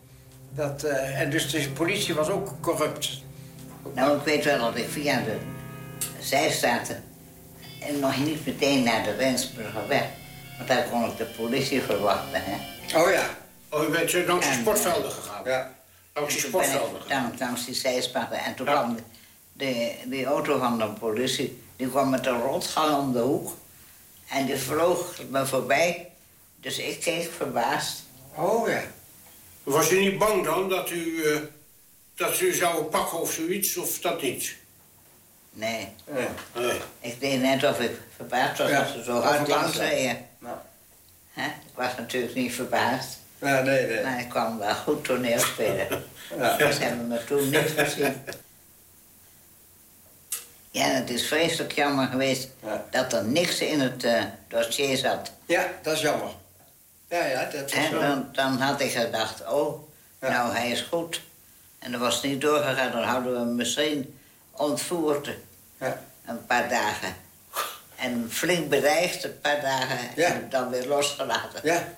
Dat, 0.55 0.83
eh, 0.83 1.21
en 1.21 1.31
dus 1.31 1.51
de 1.51 1.71
politie 1.71 2.15
was 2.15 2.29
ook 2.29 2.51
corrupt. 2.61 3.23
Nou, 3.95 4.17
ik 4.19 4.25
weet 4.25 4.45
wel 4.45 4.59
dat 4.59 4.77
ik 4.77 4.89
via 4.89 5.21
de 5.21 5.37
zijstraten... 6.21 7.05
en 7.81 7.99
nog 8.01 8.17
niet 8.19 8.47
meteen 8.47 8.83
naar 8.83 9.03
de 9.05 9.15
Rensburgerweg... 9.17 10.05
want 10.57 10.69
daar 10.69 10.85
kon 10.91 11.05
ik 11.05 11.17
de 11.17 11.25
politie 11.25 11.83
verwachten, 11.83 12.43
hè. 12.45 12.57
Oh 13.01 13.11
ja. 13.11 13.29
Oh, 13.69 13.89
u 13.89 13.91
bent 13.91 14.13
eh, 14.15 14.27
langs 14.27 14.47
de 14.47 14.53
En, 14.53 14.59
sportvelden 14.61 15.11
gegaan. 15.13 15.43
Ja. 15.45 15.73
Langs 16.15 16.35
de 16.35 16.41
sportvelden 16.41 16.97
ik 16.97 17.03
gegaan. 17.03 17.35
langs, 17.39 17.65
die 17.65 17.75
zijspachten. 17.75 18.39
En 18.39 18.55
toen 18.55 18.67
Ja. 18.67 18.73
kwam 18.73 18.95
de, 18.97 19.03
de, 19.53 19.95
die 20.05 20.25
auto 20.25 20.59
van 20.59 20.79
de 20.79 20.87
politie... 20.87 21.63
die 21.77 21.89
kwam 21.89 22.11
met 22.11 22.27
een 22.27 22.41
rotgang 22.41 22.97
om 22.97 23.13
de 23.13 23.19
hoek. 23.19 23.57
En 24.29 24.47
die 24.47 24.57
vloog 24.57 25.21
me 25.31 25.47
voorbij. 25.47 26.11
Dus 26.61 26.79
ik 26.79 27.01
keek 27.01 27.33
verbaasd. 27.37 28.03
Oh 28.35 28.69
ja. 28.69 28.81
Was 29.65 29.91
u 29.91 30.01
niet 30.01 30.19
bang 30.19 30.45
dan 30.45 30.69
dat 30.69 30.91
u, 30.91 31.25
eh, 31.25 31.39
dat 32.15 32.41
u 32.41 32.53
zou 32.55 32.85
pakken 32.85 33.21
of 33.21 33.33
zoiets, 33.33 33.77
of 33.77 33.99
dat 34.01 34.23
niet? 34.23 34.55
Nee, 35.51 35.89
ja. 36.15 36.29
Nee. 36.61 36.81
ik 37.01 37.21
deed 37.21 37.41
net 37.41 37.65
of 37.65 37.81
ik 37.81 37.91
verbaasd 38.17 38.59
was 38.59 38.71
Ja, 38.71 38.79
dat 38.79 38.89
ze 38.89 39.03
zo 39.05 39.21
hard 39.21 39.39
het 39.39 39.49
langs 39.49 39.65
langzaam. 39.77 39.85
reden. 39.97 40.27
Nou. 40.39 40.57
Hè? 41.33 41.47
Ik 41.47 41.75
was 41.75 41.97
natuurlijk 41.97 42.35
niet 42.35 42.55
verbaasd. 42.55 43.19
Ja, 43.39 43.61
nee, 43.61 43.87
nee. 43.87 44.03
Maar 44.03 44.21
ik 44.21 44.29
kwam 44.29 44.59
wel 44.59 44.75
goed 44.75 45.05
toneel 45.05 45.39
spelen. 45.39 45.87
Ja. 46.39 46.73
Ze 46.73 46.83
hebben 46.83 47.09
me 47.09 47.25
toen 47.25 47.51
niet 47.51 47.73
gezien. 47.77 48.23
Ja, 50.71 50.85
het 50.87 51.11
is 51.11 51.27
vreselijk 51.27 51.73
jammer 51.73 52.07
geweest 52.07 52.49
Ja. 52.63 52.85
dat 52.91 53.13
er 53.13 53.25
niks 53.25 53.61
in 53.61 53.81
het 53.81 54.05
eh, 54.05 54.23
dossier 54.49 54.97
zat. 54.97 55.33
Ja, 55.47 55.71
dat 55.83 55.95
is 55.95 56.01
jammer. 56.01 56.29
Ja, 57.15 57.25
ja, 57.25 57.45
dat 57.45 57.65
is 57.65 57.73
En 57.73 57.91
zo. 57.91 58.01
dan, 58.01 58.29
dan 58.33 58.61
had 58.61 58.81
ik 58.81 58.93
gedacht, 58.93 59.47
oh, 59.49 59.89
nou, 60.21 60.53
hij 60.55 60.71
is 60.71 60.81
goed. 60.81 61.21
En 61.79 61.93
dat 61.93 62.01
was 62.01 62.23
niet 62.23 62.41
doorgegaan, 62.41 62.93
dan 62.93 63.03
hadden 63.03 63.33
we 63.33 63.39
hem 63.39 63.55
misschien 63.55 64.19
ontvoerd. 64.51 65.31
Ja. 65.81 66.01
Een 66.27 66.47
paar 66.47 66.69
dagen. 66.69 67.15
En 67.97 68.27
flink 68.31 68.69
bedreigd, 68.69 69.25
een 69.25 69.41
paar 69.41 69.61
dagen. 69.61 69.99
Ja. 70.17 70.27
En 70.27 70.47
dan 70.51 70.71
weer 70.71 70.87
losgelaten. 70.87 71.61
Ja. 71.63 71.89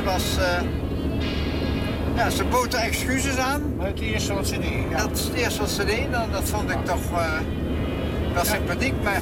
Ze 0.00 0.06
was. 0.06 0.36
eh, 0.38 0.62
ja, 2.16 2.30
ze 2.30 2.44
bood 2.44 2.74
er 2.74 2.80
excuses 2.80 3.36
aan. 3.36 3.74
Maar 3.76 3.86
het 3.86 4.00
eerste 4.00 4.34
wat 4.34 4.46
ze 4.46 4.58
deed. 4.58 4.90
Ja. 4.90 4.96
Dat 4.96 5.18
is 5.18 5.24
het 5.24 5.34
eerste 5.34 5.60
wat 5.60 5.70
ze 5.70 5.84
deed. 5.84 6.12
Dan, 6.12 6.30
dat 6.32 6.42
vond 6.44 6.70
ik 6.70 6.84
toch 6.84 7.10
eh, 7.12 7.32
wel 8.34 8.44
sympathiek. 8.44 8.94
Maar 9.02 9.20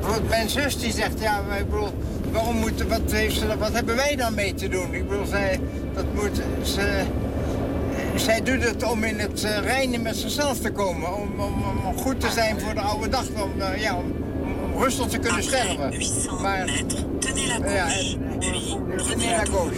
bijvoorbeeld 0.00 0.28
mijn 0.28 0.48
zus 0.48 0.78
die 0.78 0.92
zegt, 0.92 1.20
ja, 1.20 1.42
maar 1.48 1.58
ik 1.58 1.70
bedoel, 1.70 1.92
waarom 2.32 2.56
moet, 2.56 2.86
wat, 2.88 3.00
heeft 3.10 3.36
ze, 3.36 3.58
wat 3.58 3.72
hebben 3.72 3.96
wij 3.96 4.16
dan 4.16 4.34
mee 4.34 4.54
te 4.54 4.68
doen? 4.68 4.94
Ik 4.94 5.08
bedoel, 5.08 5.26
zij, 5.26 5.60
dat 5.94 6.04
moet, 6.14 6.40
ze, 6.62 7.02
zij 8.14 8.42
doet 8.42 8.64
het 8.64 8.82
om 8.90 9.04
in 9.04 9.18
het 9.18 9.44
uh, 9.44 9.58
reinen 9.58 10.02
met 10.02 10.16
zichzelf 10.16 10.58
te 10.58 10.70
komen. 10.70 11.14
Om, 11.16 11.40
om, 11.40 11.62
om, 11.86 11.98
goed 11.98 12.20
te 12.20 12.30
zijn 12.30 12.60
voor 12.60 12.74
de 12.74 12.80
oude 12.80 13.08
dag. 13.08 13.24
Om, 13.42 13.52
uh, 13.58 13.82
ja, 13.82 13.94
om 13.94 14.17
rustig 14.78 15.06
te 15.06 15.18
kunnen 15.18 15.42
sterven. 15.42 15.92
Maar, 16.40 16.66
ja, 17.70 17.86
en, 17.86 18.18
tenez 19.06 19.30
la 19.30 19.44
gauche. 19.44 19.74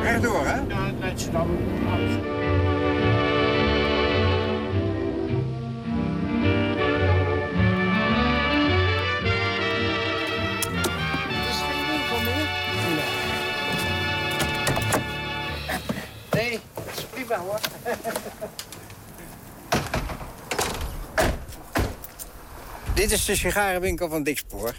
Rechtdoor, 0.00 0.46
hè? 0.46 0.60
Het. 0.98 1.30
Nee, 16.30 16.60
dat 16.74 16.84
is 16.96 17.04
prima 17.04 17.36
hoor. 17.36 17.60
Dit 23.00 23.10
is 23.12 23.24
de 23.24 23.36
sigarenwinkel 23.36 24.08
van 24.08 24.22
Dikspoor. 24.22 24.74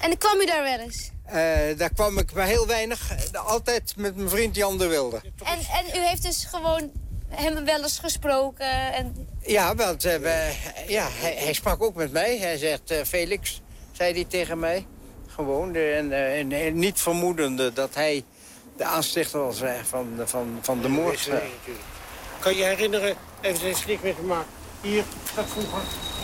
En 0.00 0.08
dan 0.08 0.16
kwam 0.18 0.40
u 0.40 0.46
daar 0.46 0.62
wel 0.62 0.78
eens? 0.78 1.10
Eh, 1.24 1.78
daar 1.78 1.92
kwam 1.94 2.18
ik 2.18 2.32
maar 2.32 2.46
heel 2.46 2.66
weinig. 2.66 3.10
eh, 3.32 3.46
Altijd 3.46 3.94
met 3.96 4.16
mijn 4.16 4.28
vriend 4.28 4.56
Jan 4.56 4.78
de 4.78 4.86
Wilde. 4.86 5.20
En, 5.44 5.58
en 5.58 6.00
u 6.00 6.06
heeft 6.06 6.22
dus 6.22 6.44
gewoon 6.44 6.90
hem 7.28 7.64
wel 7.64 7.82
eens 7.82 7.98
gesproken 7.98 8.92
en... 8.92 9.28
Ja, 9.42 9.74
want 9.74 10.04
eh, 10.04 10.16
we- 10.16 10.52
ja, 10.86 11.08
hij, 11.10 11.34
hij 11.38 11.52
sprak 11.52 11.82
ook 11.82 11.94
met 11.94 12.12
mij. 12.12 12.38
Hij 12.38 12.56
zegt, 12.56 12.90
eh, 12.90 13.04
Felix, 13.04 13.60
zei 13.92 14.12
hij 14.12 14.24
tegen 14.24 14.58
mij. 14.58 14.86
Gewoon. 15.26 15.74
en, 15.74 16.12
en, 16.12 16.52
en 16.52 16.78
niet 16.78 17.00
vermoedende 17.00 17.72
dat 17.72 17.94
hij 17.94 18.24
de 18.76 18.84
aanstichter 18.84 19.40
was 19.40 19.60
van, 19.88 20.16
de- 20.16 20.26
van, 20.26 20.58
van 20.62 20.80
de 20.82 20.88
moord. 20.88 21.26
Natuurlijk. 21.26 21.54
Kan 22.38 22.54
je 22.56 22.64
herinneren, 22.64 23.16
even 23.40 23.68
een 23.68 23.74
slik 23.74 24.02
met 24.02 24.14
gemaakt. 24.14 24.48
Hier, 24.80 25.04
dat 25.34 25.44
vroeger, 25.48 25.80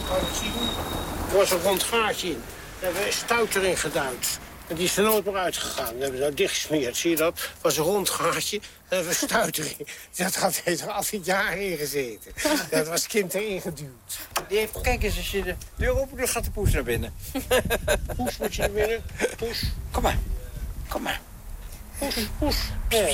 kan 0.09 0.17
je 0.19 0.27
het 0.27 0.37
zien? 0.37 0.53
Er 1.35 1.41
was 1.41 1.51
een 1.51 1.61
rond 1.63 1.83
gaatje 1.83 2.29
in. 2.29 2.43
Daar 2.81 2.93
hebben 2.93 3.03
we 3.05 3.13
stout 3.13 3.55
erin 3.55 3.77
geduwd. 3.77 4.39
En 4.69 4.75
die 4.77 4.85
is 4.85 4.97
er 4.97 5.03
nooit 5.05 5.25
meer 5.25 5.37
uitgegaan. 5.37 5.85
Dat 5.93 6.01
hebben 6.03 6.13
we 6.21 6.27
dat 6.27 6.37
dichtgesmeerd, 6.37 6.97
zie 6.97 7.11
je 7.11 7.17
dat? 7.17 7.35
Het 7.41 7.63
was 7.63 7.77
een 7.77 7.85
rond 7.85 8.11
gaatje, 8.11 8.59
daar 8.59 8.69
hebben 8.89 9.09
we 9.09 9.15
stout 9.15 9.59
erin. 9.59 9.87
Dat 10.17 10.35
had 10.35 10.57
heeft 10.65 10.81
er 10.81 10.91
al 10.91 11.03
jaren 11.23 11.71
in 11.71 11.77
gezeten. 11.77 12.33
Dat 12.71 12.87
was 12.89 13.07
kind 13.07 13.35
erin 13.35 13.61
geduwd. 13.61 14.17
Die 14.49 14.59
heeft, 14.59 14.81
kijk 14.81 15.03
eens, 15.03 15.17
als 15.17 15.31
je 15.31 15.43
de 15.43 15.55
deur 15.77 16.01
open 16.01 16.17
doet, 16.19 16.31
gaat 16.31 16.45
de 16.45 16.51
poes 16.51 16.73
naar 16.73 16.83
binnen. 16.83 17.15
Poes 18.17 18.37
moet 18.37 18.55
je 18.55 18.61
naar 18.61 18.71
binnen. 18.71 19.03
Poes, 19.37 19.63
Kom 19.91 20.03
maar, 20.03 20.19
kom 20.89 21.03
maar. 21.03 21.21
poes, 21.99 22.15
poes. 22.39 22.57
Ja. 22.89 23.07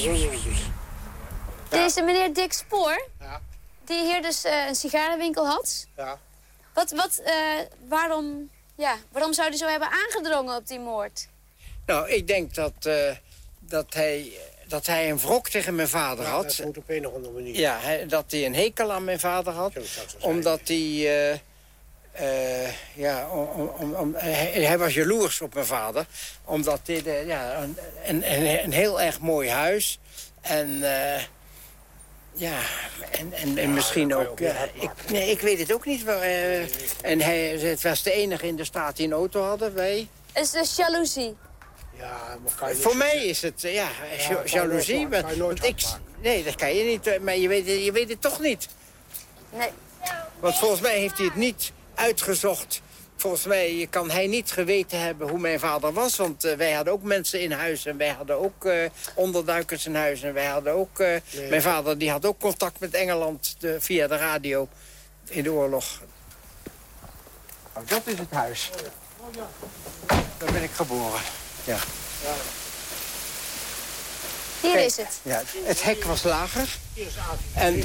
Deze 1.69 2.03
meneer 2.03 2.35
Dick 2.35 2.53
Spoor, 2.53 3.07
Ja. 3.21 3.41
die 3.85 4.05
hier 4.05 4.23
dus 4.23 4.45
eh, 4.45 4.67
een 4.69 4.75
sigarenwinkel 4.75 5.47
had. 5.47 5.87
Ja. 5.97 6.19
Wat, 6.75 6.91
wat, 6.91 7.21
eh, 7.25 7.35
waarom, 7.89 8.51
ja, 8.77 8.97
waarom 9.13 9.33
zou 9.33 9.49
hij 9.49 9.57
zo 9.57 9.67
hebben 9.67 9.89
aangedrongen 9.91 10.57
op 10.57 10.67
die 10.67 10.79
moord? 10.81 11.29
Nou, 11.87 12.11
ik 12.11 12.27
denk 12.27 12.55
dat, 12.55 12.73
eh, 12.83 13.15
dat, 13.59 13.95
hij, 13.95 14.33
dat 14.69 14.87
hij 14.87 15.11
een 15.11 15.19
wrok 15.19 15.49
tegen 15.49 15.75
mijn 15.75 15.89
vader 15.89 16.25
Ja, 16.25 16.31
had. 16.31 16.43
dat 16.57 16.67
moet 16.67 16.77
op 16.79 16.89
een 16.89 17.07
of 17.07 17.15
andere 17.15 17.33
manier. 17.35 17.55
Ja, 17.59 17.79
hij- 17.81 18.07
dat 18.07 18.25
hij 18.31 18.47
een 18.47 18.55
hekel 18.55 18.93
aan 18.93 19.05
mijn 19.05 19.21
vader 19.21 19.53
had. 19.53 19.73
Omdat 20.21 20.61
hij... 20.65 20.77
eh, 20.77 21.39
eh, 22.13 22.75
ja, 22.95 23.29
om, 23.31 23.69
om, 23.69 23.95
om, 23.95 24.15
hij, 24.17 24.35
hij 24.65 24.79
was 24.79 24.95
jaloers 24.95 25.41
op 25.41 25.55
mijn 25.55 25.67
vader. 25.67 26.07
Omdat 26.45 26.81
hij 26.85 27.03
de, 27.03 27.23
ja, 27.27 27.63
een, 27.63 27.79
een, 28.05 28.33
een, 28.33 28.65
een 28.65 28.73
heel 28.73 29.01
erg 29.01 29.21
mooi 29.21 29.49
huis. 29.51 29.99
En... 30.41 30.83
eh, 32.41 32.49
ja, 32.51 32.59
en, 33.11 33.33
en, 33.33 33.59
en 33.59 33.75
misschien 33.75 34.15
ook... 34.15 34.39
Ja, 34.39 34.53
hard 34.53 34.71
ik, 34.75 34.91
nee, 35.11 35.31
ik 35.31 35.41
weet 35.41 35.59
het 35.59 35.73
ook 35.73 35.87
niet. 35.87 36.03
wel, 36.05 36.21
eh, 36.21 36.61
en 37.03 37.21
hij 37.21 37.49
het 37.49 37.83
was 37.83 38.03
de 38.03 38.13
enige 38.13 38.47
in 38.47 38.57
de 38.57 38.65
staat 38.65 38.97
die 38.97 39.07
een 39.07 39.13
auto 39.13 39.43
hadden. 39.43 39.75
Wij. 39.75 40.09
Is 40.35 40.51
dus 40.51 40.77
jaloezie. 40.77 41.37
Ja, 41.99 42.39
maar 42.43 42.53
kan 42.57 42.69
je 42.69 42.75
Voor 42.75 42.91
niet 42.91 42.99
mij 42.99 43.09
zeggen. 43.11 43.29
is 43.29 43.43
het, 43.43 43.65
eh, 43.65 43.75
ja, 43.75 43.89
jaloezie. 44.45 45.09
want 45.09 45.65
ik, 45.65 45.83
nee, 46.23 46.45
dat 46.45 46.55
kan 46.55 46.75
je 46.75 46.85
niet. 46.85 47.07
eh, 47.07 47.21
Maar 47.21 47.37
je 47.37 47.49
weet, 47.49 47.67
het- 47.67 47.85
je 47.85 47.93
weet 47.93 48.09
het 48.09 48.21
toch 48.21 48.41
niet. 48.41 48.69
Nee. 49.53 49.69
Want 50.41 50.59
volgens 50.59 50.81
mij 50.81 50.99
heeft 50.99 51.17
hij 51.17 51.27
het 51.27 51.37
niet 51.37 51.73
uitgezocht. 51.95 52.81
Volgens 53.21 53.45
mij 53.45 53.87
kan 53.91 54.11
hij 54.11 54.27
niet 54.27 54.51
geweten 54.51 55.01
hebben 55.01 55.29
hoe 55.29 55.39
mijn 55.39 55.59
vader 55.61 55.93
was. 55.93 56.17
Want 56.17 56.45
eh, 56.45 56.57
wij 56.57 56.73
hadden 56.73 56.93
ook 56.93 57.03
mensen 57.03 57.41
in 57.41 57.53
huis. 57.53 57.87
En 57.87 57.97
wij 57.97 58.09
hadden 58.09 58.39
ook 58.41 58.65
eh, 58.65 58.91
onderduikers 59.15 59.87
in 59.87 59.95
huis. 59.95 60.23
En 60.23 60.33
wij 60.35 60.47
hadden 60.47 60.73
ook... 60.73 61.01
eh, 61.01 61.21
Mijn 61.49 61.63
vader 61.63 61.99
die 61.99 62.11
had 62.11 62.25
ook 62.25 62.39
contact 62.41 62.81
met 62.81 62.95
Engeland 62.95 63.57
de- 63.59 63.77
via 63.81 64.07
de 64.07 64.17
radio 64.17 64.69
in 65.29 65.43
de 65.43 65.53
oorlog. 65.53 65.85
Oh, 67.73 67.83
dat 67.87 68.01
is 68.05 68.19
het 68.19 68.31
huis. 68.31 68.71
Daar 70.39 70.53
ben 70.53 70.63
ik 70.63 70.71
geboren. 70.75 71.21
Ja. 71.65 71.79
Hier 74.61 74.73
Kijk. 74.73 74.85
is 74.87 74.97
het. 74.97 75.19
ja. 75.23 75.43
Het 75.65 75.83
hek 75.83 76.05
was 76.05 76.23
lager. 76.23 76.69
Hier 76.95 77.07
is. 77.07 77.13
En-. 77.55 77.83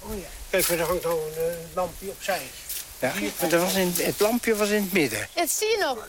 Oh 0.00 0.18
ja. 0.18 0.26
Kijk, 0.50 0.68
er 0.68 0.82
hangt 0.82 1.04
al 1.06 1.28
een 1.36 1.56
lampje 1.74 2.08
opzij. 2.08 2.40
Ja. 2.98 3.12
Maar 3.40 3.48
dat 3.50 3.60
was 3.60 3.74
in, 3.74 3.94
het 3.96 4.20
lampje 4.20 4.56
was 4.56 4.68
in 4.68 4.82
het 4.82 4.92
midden. 4.92 5.28
Dat 5.34 5.50
zie 5.50 5.66
je 5.68 5.76
nog. 5.80 6.08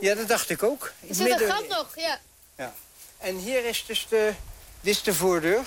Ja, 0.00 0.14
dat 0.14 0.28
dacht 0.28 0.50
ik 0.50 0.62
ook. 0.62 0.92
In 1.00 1.08
Er 1.08 1.08
het 1.08 1.16
zit 1.16 1.24
een 1.26 1.30
midden- 1.38 1.50
gat 1.56 1.68
nog, 1.68 1.86
ja. 1.96 2.18
Ja. 2.56 2.72
En 3.18 3.36
hier 3.36 3.64
is 3.66 3.84
dus 3.86 4.06
de, 4.08 4.32
dit 4.80 4.94
is 4.94 5.02
de 5.02 5.14
voordeur. 5.14 5.60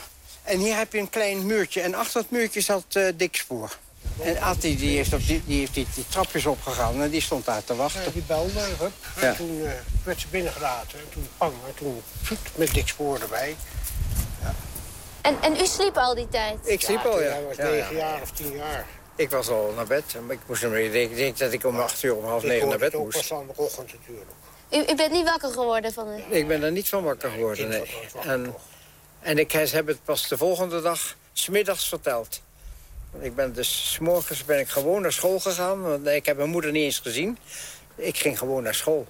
En 0.44 0.60
hier 0.60 0.78
heb 0.78 0.94
je 0.94 1.00
een 1.00 1.10
klein 1.10 1.46
muurtje. 1.46 1.82
En 1.82 1.94
achter 1.96 2.22
het 2.22 2.32
muurtje 2.32 2.62
zat 2.62 2.84
eh 2.90 3.08
Dick 3.16 3.36
Spoor. 3.36 3.78
En 4.22 4.42
Atti 4.42 4.78
die 4.78 4.96
heeft, 4.98 5.14
op 5.14 5.28
die, 5.28 5.44
die, 5.46 5.60
heeft 5.60 5.74
die, 5.74 5.88
die 5.96 6.06
trapjes 6.10 6.46
opgegaan 6.46 7.02
en 7.02 7.10
die 7.10 7.22
stond 7.22 7.46
daar 7.46 7.64
te 7.64 7.74
Ja, 7.74 7.80
wachten. 7.80 8.14
die 8.14 8.22
belde, 8.22 8.60
hup. 8.60 8.92
Ja. 9.16 9.22
En 9.22 9.36
toen 9.36 9.66
eh, 9.66 9.72
werd 10.04 10.20
ze 10.22 10.28
binnengelaten. 10.28 11.00
En 11.00 11.10
toen 11.10 11.28
pang, 11.38 11.54
en 11.68 11.74
toen 11.76 12.04
zoet, 12.24 12.38
met 12.56 12.74
dik 12.74 12.88
spoor 12.88 13.20
erbij. 13.22 13.56
En, 15.22 15.38
en 15.42 15.60
u 15.60 15.66
sliep 15.66 15.98
al 15.98 16.16
die 16.16 16.30
tijd? 16.30 16.58
Ik 16.64 16.82
sliep 16.82 17.06
al, 17.06 17.22
ja. 17.22 17.30
Hij 17.32 17.44
was 17.44 17.56
Ja, 17.56 17.64
negen 17.64 17.96
ja. 17.96 17.98
jaar 18.08 18.22
of 18.22 18.32
tien 18.32 18.56
jaar. 18.56 18.86
Ik 19.16 19.30
was 19.30 19.50
al 19.50 19.74
naar 19.76 19.88
bed. 19.88 20.16
Maar 20.26 20.36
ik 20.36 20.40
moest 20.46 20.62
hem 20.62 20.76
ik 20.76 20.92
denk, 20.92 21.12
ik 21.12 21.18
denk 21.18 21.38
dat 21.38 21.54
ik 21.54 21.66
om 21.66 21.80
acht 21.80 22.04
uur 22.04 22.16
om 22.16 22.26
half 22.26 22.44
Ik 22.44 22.50
negen 22.50 22.68
naar 22.68 22.78
bed 22.78 22.94
moest. 22.94 23.18
pas 23.18 23.34
aan 23.34 23.48
de 23.48 23.54
ochtend 23.56 23.94
natuurlijk. 23.94 24.30
U, 24.72 24.92
u 24.92 24.96
bent 24.96 25.12
niet 25.12 25.26
wakker 25.26 25.50
geworden 25.50 25.94
van 25.94 26.08
de... 26.08 26.38
Ik 26.38 26.48
ben 26.48 26.64
er 26.64 26.72
niet 26.72 26.90
van 26.90 27.04
wakker 27.04 27.30
geworden, 27.30 27.68
nee. 27.68 27.80
was 28.14 28.26
En, 28.26 28.46
toch? 28.46 28.62
en 29.20 29.38
ik 29.38 29.52
heb 29.52 29.88
het 29.88 30.04
pas 30.04 30.28
de 30.28 30.38
volgende 30.38 30.82
dag, 30.82 31.16
smiddags 31.34 31.88
verteld. 31.88 32.42
Ik 33.20 33.36
ben 33.36 33.54
dus, 33.54 33.94
s 33.94 34.00
morgens 34.00 34.46
ben 34.46 34.60
ik 34.60 34.68
gewoon 34.68 35.02
naar 35.02 35.14
school 35.14 35.40
gegaan. 35.40 35.82
Want 35.82 36.08
ik 36.08 36.26
heb 36.26 36.38
mijn 36.38 36.50
moeder 36.50 36.72
niet 36.72 36.84
eens 36.84 37.00
gezien. 37.00 37.38
Ik 37.96 38.18
ging 38.18 38.38
gewoon 38.38 38.64
naar 38.64 38.76
school. 38.76 39.08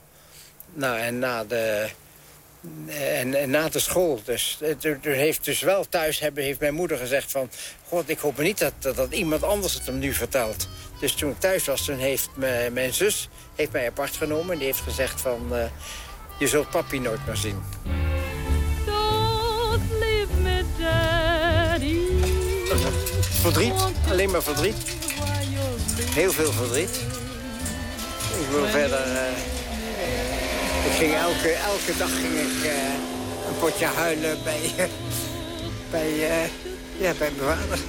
Nou, 0.74 1.00
en 1.00 1.20
na 1.20 1.44
de, 1.44 1.90
en, 2.88 3.34
en 3.34 3.50
na 3.50 3.70
de 3.70 3.80
school, 3.80 4.22
dus, 4.26 4.58
het- 4.60 4.86
er 4.86 5.00
er 5.02 5.14
heeft 5.16 5.46
dus 5.46 5.60
wel 5.60 5.86
thuis 5.90 6.20
hebben, 6.20 6.44
heeft 6.44 6.60
mijn 6.60 6.74
moeder 6.74 6.98
gezegd 6.98 7.32
van... 7.32 7.50
God, 7.88 8.10
ik 8.10 8.20
hoop 8.20 8.38
niet 8.40 8.58
dat, 8.60 8.74
dat, 8.80 8.96
dat 8.96 9.12
iemand 9.14 9.44
anders 9.44 9.74
het 9.74 9.86
hem 9.86 10.00
nu 10.00 10.14
vertelt. 10.14 10.68
Dus 11.00 11.14
toen 11.14 11.30
ik 11.32 11.40
thuis 11.40 11.66
was, 11.66 11.86
toen 11.86 11.98
heeft 11.98 12.30
mijn, 12.36 12.74
mijn 12.74 12.94
zus 12.94 13.30
heeft 13.56 13.72
mij 13.72 13.88
apart 13.88 14.16
genomen... 14.16 14.52
en 14.52 14.58
die 14.58 14.68
heeft 14.68 14.82
gezegd 14.82 15.22
van, 15.22 15.56
eh, 15.56 15.64
je 16.40 16.48
zult 16.48 16.70
papi 16.70 17.00
nooit 17.00 17.26
meer 17.26 17.36
zien. 17.36 17.64
Don't 18.86 19.82
leave 20.00 20.34
me, 20.42 20.64
Daddy. 20.80 22.00
Verdriet, 23.42 23.74
alleen 24.10 24.32
maar 24.32 24.44
verdriet. 24.44 24.76
Heel 26.14 26.32
veel 26.32 26.52
verdriet. 26.52 27.00
Ik 28.42 28.48
wil 28.52 28.66
verder... 28.66 29.00
eh, 29.00 29.55
ik 30.86 30.92
ging 30.92 31.14
elke, 31.14 31.50
elke 31.50 31.98
dag 31.98 32.12
ging 32.22 32.34
ik 32.34 32.64
eh, 32.64 33.48
een 33.48 33.58
potje 33.60 33.86
huilen 33.86 34.38
bij, 34.44 34.90
bij, 35.92 36.30
eh, 36.30 36.50
ja, 36.98 37.14
bij 37.20 37.32
mijn 37.38 37.58
vader. 37.58 37.80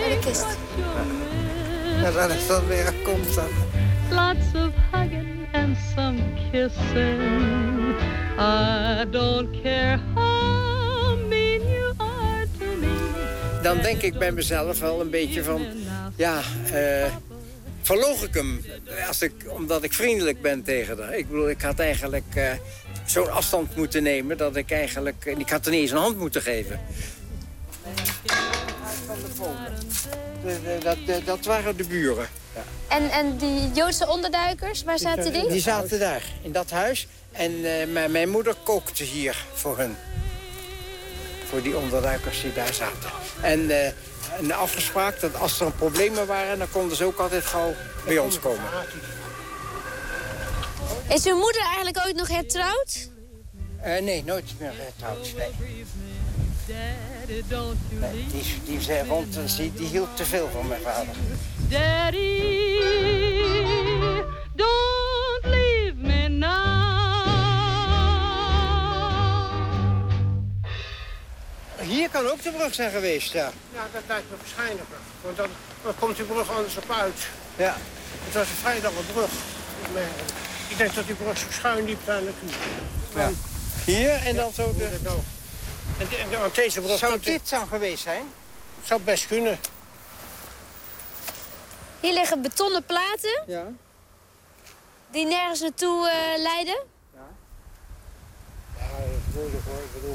Bij 0.00 0.08
de 0.08 0.18
kist. 0.20 0.46
En 2.04 2.12
dan 2.12 2.30
is 2.30 2.46
dat 2.46 2.66
weer 2.66 2.94
komt 3.04 3.34
dan. 3.34 3.48
Lots 4.10 4.46
of 4.54 4.72
hugging 4.90 5.48
and 5.52 5.76
some 5.94 6.18
kissing. 6.50 7.94
I 8.38 9.04
don't 9.10 9.62
care 9.62 9.98
how 10.14 11.28
mean 11.28 11.60
you 11.68 11.94
are 11.96 12.46
to 12.58 12.64
me. 12.80 13.60
Dan 13.62 13.78
denk 13.78 14.02
ik 14.02 14.18
bij 14.18 14.32
mezelf 14.32 14.80
wel 14.80 15.00
een 15.00 15.10
beetje 15.10 15.44
van... 15.44 15.66
Ja, 16.16 16.40
eh 16.72 17.29
verloog 17.96 18.22
ik 18.22 18.34
hem 18.34 18.64
als 19.08 19.22
ik, 19.22 19.32
omdat 19.48 19.82
ik 19.82 19.92
vriendelijk 19.92 20.42
ben 20.42 20.62
tegen 20.62 20.98
haar. 20.98 21.16
Ik 21.16 21.28
bedoel, 21.28 21.50
ik 21.50 21.62
had 21.62 21.78
eigenlijk 21.78 22.34
eh, 22.34 22.52
zo'n 23.06 23.30
afstand 23.30 23.76
moeten 23.76 24.02
nemen... 24.02 24.36
dat 24.36 24.56
ik 24.56 24.70
eigenlijk... 24.70 25.24
en 25.26 25.40
ik 25.40 25.50
had 25.50 25.64
er 25.66 25.70
niet 25.72 25.80
eens 25.80 25.90
een 25.90 25.96
hand 25.96 26.18
moeten 26.18 26.42
geven. 26.42 26.80
Dat, 30.82 30.96
de- 31.06 31.24
dat 31.24 31.44
waren 31.44 31.76
de 31.76 31.84
buren. 31.84 32.28
En, 32.88 33.10
en 33.10 33.36
die 33.36 33.70
Joodse 33.72 34.08
onderduikers, 34.08 34.82
waar 34.82 34.98
zaten 34.98 35.32
die? 35.32 35.48
Die 35.48 35.60
zaten 35.60 35.98
daar, 35.98 36.22
in 36.42 36.52
dat 36.52 36.70
huis. 36.70 37.06
En 37.32 37.52
eh, 37.64 37.86
mijn, 37.86 38.10
mijn 38.10 38.28
moeder 38.28 38.54
kookte 38.62 39.04
hier 39.04 39.44
voor 39.52 39.78
hun. 39.78 39.96
Voor 41.48 41.62
die 41.62 41.76
onderduikers 41.76 42.42
die 42.42 42.52
daar 42.52 42.74
zaten. 42.74 43.10
En 43.42 43.70
eh, 43.70 43.92
een 44.38 44.52
afgespraak 44.52 45.20
dat 45.20 45.36
als 45.36 45.60
er 45.60 45.70
problemen 45.70 46.26
waren... 46.26 46.58
dan 46.58 46.70
konden 46.70 46.96
ze 46.96 47.04
ook 47.04 47.18
altijd 47.18 47.44
gauw 47.44 47.74
bij 48.04 48.18
ons 48.18 48.38
komen. 48.38 48.64
Is 51.08 51.26
uw 51.26 51.36
moeder 51.36 51.62
eigenlijk 51.62 52.06
ooit 52.06 52.16
nog 52.16 52.28
hertrouwd? 52.28 53.10
Eh, 53.80 54.02
nee, 54.02 54.24
nooit 54.24 54.52
meer. 54.58 54.72
Nee. 54.78 55.50
Nee, 58.00 58.26
die, 58.30 58.42
die, 58.64 58.80
zei, 58.80 59.08
want 59.08 59.36
eh, 59.36 59.56
die, 59.56 59.72
die 59.72 59.86
hield 59.86 60.16
te 60.16 60.24
veel 60.24 60.48
van 60.52 60.68
mijn 60.68 60.80
vader. 60.80 61.14
Daddy, 61.68 62.42
don't 64.54 65.44
leave 65.44 65.94
me 65.94 66.28
now. 66.28 66.69
Hier 71.90 72.10
kan 72.10 72.26
ook 72.28 72.42
de 72.42 72.50
brug 72.50 72.74
zijn 72.74 72.90
geweest, 72.90 73.32
ja. 73.32 73.50
Ja, 73.74 73.86
dat 73.92 74.02
lijkt 74.06 74.30
me 74.30 74.36
waarschijnlijker. 74.36 74.96
Want 75.22 75.36
dan, 75.36 75.48
dan 75.82 75.94
komt 75.98 76.16
die 76.16 76.24
brug 76.24 76.50
anders 76.50 76.76
op 76.76 76.90
uit. 76.90 77.26
Ja. 77.56 77.76
Het 78.24 78.34
was 78.34 78.48
een 78.48 78.54
vrij 78.54 78.80
lange 78.82 79.00
brug. 79.12 79.30
Ik 80.68 80.76
denk 80.78 80.94
dat 80.94 81.06
die 81.06 81.14
brug 81.14 81.38
zo 81.38 81.46
schuin 81.50 81.84
liep 81.84 81.98
ja. 83.14 83.30
Hier 83.84 84.10
en 84.26 84.36
dan 84.36 84.52
zo 84.52 84.74
de... 84.76 84.84
En, 84.84 86.08
de- 86.08 86.16
en 86.16 86.42
aan 86.42 86.50
deze 86.54 86.80
brug... 86.80 86.98
Zou 86.98 87.20
dit 87.20 87.48
zo 87.48 87.64
geweest 87.66 88.02
zijn? 88.02 88.22
zou 88.84 89.00
best 89.00 89.26
kunnen. 89.26 89.58
Hier 92.00 92.12
liggen 92.12 92.42
betonnen 92.42 92.84
platen 92.84 93.42
Ja. 93.46 93.64
die 95.10 95.26
nergens 95.26 95.60
naartoe 95.60 96.08
eh, 96.08 96.40
leiden. 96.42 96.82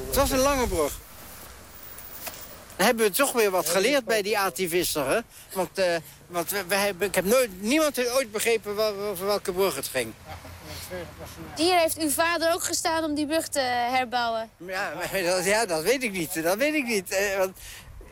Het 0.08 0.16
was 0.16 0.32
een 0.32 0.40
lange 0.40 0.68
brug. 0.68 0.92
Dan 2.78 2.86
hebben 2.86 3.06
we 3.06 3.12
toch 3.12 3.32
weer 3.32 3.52
wat 3.52 3.70
geleerd 3.70 4.06
bij 4.06 4.22
die 4.22 4.40
activisten, 4.40 5.08
hè? 5.08 5.20
Want, 5.54 5.78
eh, 5.78 5.96
want 6.28 6.50
we, 6.52 6.66
we 6.66 6.76
hebben, 6.76 7.08
ik 7.08 7.16
heb 7.16 7.26
nooit, 7.26 7.62
niemand 7.62 7.96
heeft 7.96 8.12
ooit 8.12 8.32
begrepen 8.32 8.76
wel- 8.76 9.00
over 9.00 9.26
welke 9.26 9.52
brug 9.54 9.76
het 9.76 9.88
ging. 9.88 10.14
Hier 11.56 11.80
heeft 11.80 11.98
uw 11.98 12.10
vader 12.10 12.54
ook 12.54 12.64
gestaan 12.64 13.04
om 13.04 13.16
die 13.16 13.28
brug 13.28 13.48
te 13.48 13.60
herbouwen. 13.60 14.50
Ja, 14.58 14.94
maar 14.96 15.24
dat, 15.24 15.46
ja, 15.46 15.66
dat 15.66 15.84
weet 15.84 16.04
ik 16.04 16.12
niet. 16.12 16.44
Dat 16.44 16.58
weet 16.58 16.74
ik 16.74 16.86
niet. 16.86 17.12
eh, 17.12 17.38
want 17.38 17.58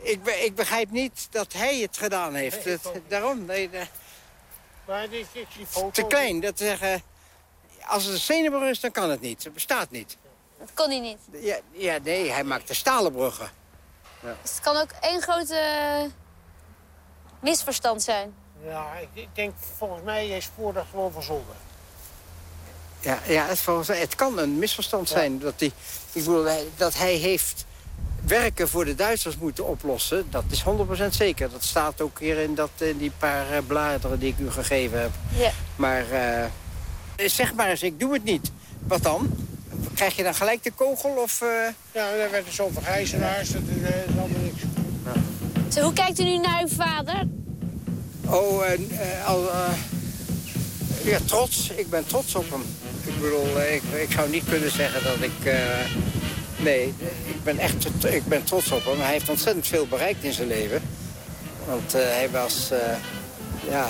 ik, 0.02 0.22
be- 0.22 0.44
ik 0.44 0.54
begrijp 0.54 0.90
niet 0.90 1.26
dat 1.30 1.52
hij 1.52 1.78
het 1.78 1.96
gedaan 1.96 2.34
heeft. 2.34 2.58
Daarom, 3.08 3.44
nee, 3.44 3.68
nee, 3.72 3.88
Maar 4.86 5.08
dit 5.10 5.26
is 5.32 5.42
die 5.56 5.66
foto... 5.66 5.90
te 5.90 6.06
klein. 6.06 6.40
Dat 6.40 6.58
zeggen, 6.58 7.02
als 7.86 8.04
het 8.04 8.12
een 8.12 8.20
stenen 8.20 8.50
brug 8.50 8.70
is, 8.70 8.80
dan 8.80 8.90
kan 8.90 9.10
het 9.10 9.20
niet. 9.20 9.44
Het 9.44 9.54
bestaat 9.54 9.90
niet. 9.90 10.16
Dat 10.58 10.70
kon 10.74 10.90
hij 10.90 11.00
niet. 11.00 11.18
Ja, 11.30 11.58
ja 11.72 11.98
nee, 12.02 12.30
hij 12.30 12.44
maakte 12.44 12.74
stalen 12.74 13.12
bruggen. 13.12 13.50
Dus 14.42 14.50
het 14.50 14.60
kan 14.60 14.76
ook 14.76 14.90
één 15.00 15.22
grote 15.22 15.60
misverstand 17.40 18.02
zijn. 18.02 18.34
Ja, 18.64 18.92
ik, 19.00 19.08
ik 19.12 19.28
denk 19.34 19.52
volgens 19.76 20.02
mij 20.04 20.28
is 20.28 20.44
Spoor 20.44 20.72
dat 20.72 20.84
gewoon 20.90 21.12
verzonnen. 21.12 21.54
Ja, 23.00 23.18
ja 23.26 23.46
het, 23.46 23.58
volgens 23.58 23.88
mij- 23.88 23.98
het 23.98 24.14
kan 24.14 24.38
een 24.38 24.58
misverstand 24.58 25.08
zijn. 25.08 25.38
Dat, 25.38 25.58
die, 25.58 25.72
ik 26.12 26.24
bedoel, 26.24 26.44
hij- 26.44 26.66
dat 26.76 26.94
hij 26.96 27.14
heeft 27.14 27.64
werken 28.26 28.68
voor 28.68 28.84
de 28.84 28.94
Duitsers 28.94 29.36
moeten 29.36 29.66
oplossen. 29.66 30.30
Dat 30.30 30.44
is 30.50 30.62
100% 30.62 31.14
zeker. 31.14 31.50
Dat 31.50 31.64
staat 31.64 32.00
ook 32.00 32.18
hier 32.18 32.38
in, 32.38 32.54
dat, 32.54 32.70
in 32.76 32.98
die 32.98 33.12
paar 33.18 33.50
eh, 33.50 33.58
bladeren 33.66 34.18
die 34.18 34.28
ik 34.32 34.38
u 34.38 34.50
gegeven 34.50 35.00
heb. 35.00 35.10
Ja. 35.36 35.50
Maar 35.76 36.10
eh, 36.10 36.44
zeg 37.16 37.54
maar 37.54 37.68
eens, 37.68 37.82
ik 37.82 38.00
doe 38.00 38.12
het 38.12 38.24
niet. 38.24 38.50
Wat 38.78 39.02
dan? 39.02 39.30
Krijg 39.94 40.16
je 40.16 40.22
dan 40.22 40.34
gelijk 40.34 40.62
de 40.62 40.70
kogel? 40.70 41.10
Of, 41.10 41.40
eh? 41.42 41.48
Ja, 41.92 42.08
dan 42.16 42.30
werd 42.30 42.46
er 42.46 42.52
zoveel 42.52 42.82
gijzelaars, 42.82 43.48
dat 43.50 43.62
is 43.62 44.16
allemaal 44.18 44.40
niks. 44.42 44.62
Zo, 45.74 45.80
hoe 45.80 45.92
kijkt 45.92 46.18
u 46.20 46.24
nu 46.24 46.38
naar 46.38 46.60
uw 46.62 46.68
vader? 46.76 47.26
Oh, 48.26 48.66
en, 48.66 48.88
eh, 48.90 49.26
al, 49.28 49.50
eh, 49.52 49.72
ja, 51.04 51.18
trots. 51.24 51.70
Ik 51.70 51.90
ben 51.90 52.06
trots 52.06 52.34
op 52.34 52.50
hem. 52.50 52.62
Ik 53.04 53.20
bedoel, 53.20 53.58
eh, 53.60 53.74
ik, 53.74 53.82
ik 54.08 54.10
zou 54.12 54.30
niet 54.30 54.44
kunnen 54.48 54.70
zeggen 54.70 55.02
dat 55.04 55.20
ik... 55.20 55.44
eh, 55.44 55.58
nee, 56.56 56.94
ik 57.26 57.44
ben 57.44 57.58
echt 57.58 58.04
ik 58.04 58.26
ben 58.26 58.44
trots 58.44 58.70
op 58.72 58.84
hem. 58.84 59.00
Hij 59.00 59.12
heeft 59.12 59.28
ontzettend 59.28 59.66
veel 59.66 59.86
bereikt 59.86 60.24
in 60.24 60.32
zijn 60.32 60.48
leven. 60.48 60.82
Want 61.66 61.94
eh, 61.94 62.00
hij 62.02 62.30
was... 62.30 62.70
eh, 62.70 62.78
ja, 63.70 63.88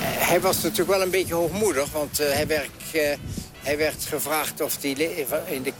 hij 0.00 0.40
was 0.40 0.62
natuurlijk 0.62 0.88
wel 0.90 1.02
een 1.02 1.10
beetje 1.10 1.34
hoogmoedig. 1.34 1.92
Want 1.92 2.20
eh, 2.20 2.30
hij, 2.32 2.46
werd, 2.46 2.68
eh, 2.92 3.16
hij 3.66 3.76
werd 3.76 4.04
gevraagd 4.04 4.60
of 4.60 4.76
hij 4.80 4.90
in, 5.46 5.62
de, 5.62 5.72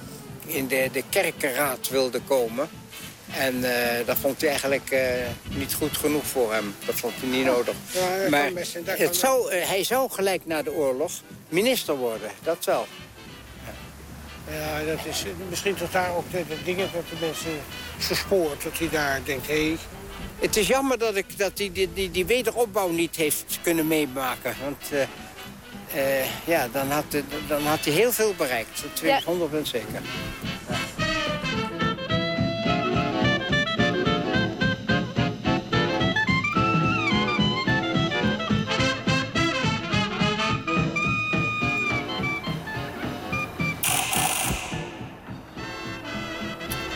in 0.47 0.67
de, 0.67 0.89
de 0.93 1.03
kerkenraad 1.11 1.89
wilde 1.89 2.21
komen. 2.21 2.69
En 3.33 3.65
eh, 3.65 4.07
dat 4.07 4.17
vond 4.17 4.41
hij 4.41 4.51
eigenlijk 4.51 4.91
eh, 4.91 5.01
niet 5.45 5.75
goed 5.75 5.97
genoeg 5.97 6.27
voor 6.27 6.53
hem. 6.53 6.75
Dat 6.87 6.95
vond 6.95 7.15
hij 7.17 7.29
niet 7.29 7.45
nodig. 7.45 7.75
Ja, 7.91 8.01
hij 8.01 8.29
maar 8.29 8.53
best 8.53 8.79
het 8.85 9.17
zou, 9.17 9.51
eh, 9.51 9.69
hij 9.69 9.85
zou 9.85 10.11
gelijk 10.11 10.47
na 10.47 10.63
de 10.63 10.73
oorlog 10.73 11.13
minister 11.49 11.97
worden. 11.97 12.31
Dat 12.43 12.65
wel. 12.65 12.87
Ja, 14.51 14.85
dat 14.85 14.99
is 15.09 15.25
misschien 15.49 15.75
tot 15.75 15.93
daar 15.93 16.17
ook 16.17 16.31
de, 16.31 16.47
de 16.49 16.63
dingen 16.65 16.89
dat 16.93 17.03
de 17.11 17.27
mensen 17.27 17.61
verspoort. 17.99 18.63
Dat 18.63 18.79
hij 18.79 18.89
daar 18.89 19.21
denkt, 19.25 19.47
hé, 19.47 19.67
hey, 19.67 19.77
Het 20.41 20.57
is 20.57 20.67
jammer 20.67 20.99
dat, 20.99 21.17
ik, 21.17 21.39
dat 21.39 21.59
hij 21.59 21.71
die, 21.73 21.93
die, 21.93 22.11
die 22.11 22.27
wederopbouw 22.27 22.89
niet 22.89 23.17
heeft 23.17 23.59
kunnen 23.63 23.87
meemaken. 23.87 24.55
Want 24.63 25.09
eh, 25.95 26.21
eh, 26.21 26.27
ja, 26.45 26.69
dan 26.73 26.91
had, 26.91 27.05
hij- 27.11 27.25
dan 27.49 27.67
had 27.67 27.85
hij 27.85 27.93
heel 27.95 28.13
veel 28.13 28.35
bereikt. 28.37 28.83
Dat 28.83 29.01
weet 29.01 29.19
ik 29.19 29.25
100% 29.25 29.67
zeker. 29.69 30.01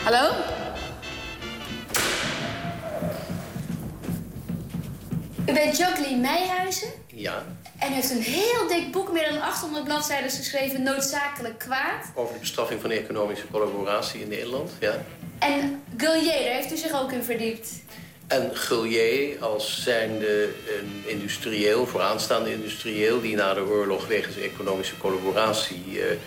Hallo? 0.03 0.31
U 5.47 5.53
bent 5.53 5.77
Jacqueline 5.77 6.19
Meijhuizen 6.21 6.87
Ja, 7.07 7.43
en 7.81 7.93
heeft 7.93 8.11
een 8.11 8.21
heel 8.21 8.67
dik 8.67 8.91
boek, 8.91 9.11
meer 9.11 9.29
dan 9.29 9.41
800 9.41 9.83
bladzijden 9.83 10.29
geschreven, 10.29 10.83
Noodzakelijk 10.83 11.59
Kwaad. 11.59 12.05
over 12.15 12.33
de 12.33 12.39
bestraffing 12.39 12.81
van 12.81 12.91
economische 12.91 13.47
collaboratie 13.51 14.21
in 14.21 14.27
Nederland, 14.27 14.71
ja. 14.79 15.05
En 15.39 15.83
Gullier, 15.97 16.43
daar 16.43 16.53
heeft 16.53 16.71
u 16.71 16.77
zich 16.77 17.01
ook 17.01 17.11
in 17.11 17.23
verdiept. 17.23 17.69
En 18.27 18.55
Gullier 18.55 19.43
als 19.43 19.83
zijnde 19.83 20.43
een 20.79 21.03
industrieel, 21.05 21.85
vooraanstaande 21.85 22.51
industrieel... 22.51 23.21
die 23.21 23.35
na 23.35 23.53
de 23.53 23.65
oorlog 23.65 24.07
wegens 24.07 24.37
economische 24.37 24.97
collaboratie 24.97 26.01
eh, 26.01 26.11
eh, 26.11 26.17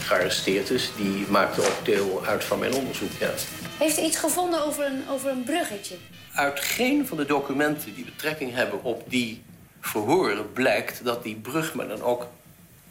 gearresteerd 0.00 0.70
is... 0.70 0.90
die 0.96 1.26
maakte 1.28 1.60
ook 1.60 1.84
deel 1.84 2.22
uit 2.26 2.44
van 2.44 2.58
mijn 2.58 2.74
onderzoek, 2.74 3.10
ja. 3.18 3.30
Heeft 3.78 3.98
u 3.98 4.02
iets 4.02 4.16
gevonden 4.18 4.64
over 4.64 4.86
een, 4.86 5.02
over 5.10 5.30
een 5.30 5.42
bruggetje? 5.42 5.94
Uit 6.34 6.60
geen 6.60 7.06
van 7.06 7.16
de 7.16 7.24
documenten 7.24 7.94
die 7.94 8.04
betrekking 8.04 8.54
hebben 8.54 8.82
op 8.82 9.02
die 9.06 9.42
verhoren... 9.80 10.52
blijkt 10.52 11.04
dat 11.04 11.22
die 11.22 11.36
brug 11.36 11.74
maar 11.74 11.88
dan 11.88 12.02
ook, 12.02 12.26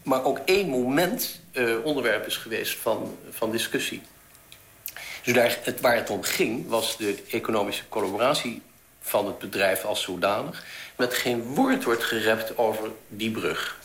maar 0.03 0.23
ook 0.23 0.39
één 0.45 0.69
moment 0.69 1.39
eh, 1.51 1.83
onderwerp 1.83 2.25
is 2.25 2.37
geweest 2.37 2.77
van, 2.77 3.17
van 3.29 3.51
discussie. 3.51 4.01
Dus 5.23 5.33
daar, 5.33 5.57
het, 5.63 5.81
waar 5.81 5.95
het 5.95 6.09
om 6.09 6.23
ging 6.23 6.67
was 6.67 6.97
de 6.97 7.23
economische 7.29 7.83
collaboratie 7.89 8.61
van 9.01 9.25
het 9.25 9.37
bedrijf 9.37 9.85
als 9.85 10.01
zodanig. 10.01 10.63
Met 10.95 11.13
geen 11.13 11.41
woord 11.41 11.83
wordt 11.83 12.03
gerept 12.03 12.57
over 12.57 12.91
die 13.07 13.31
brug. 13.31 13.77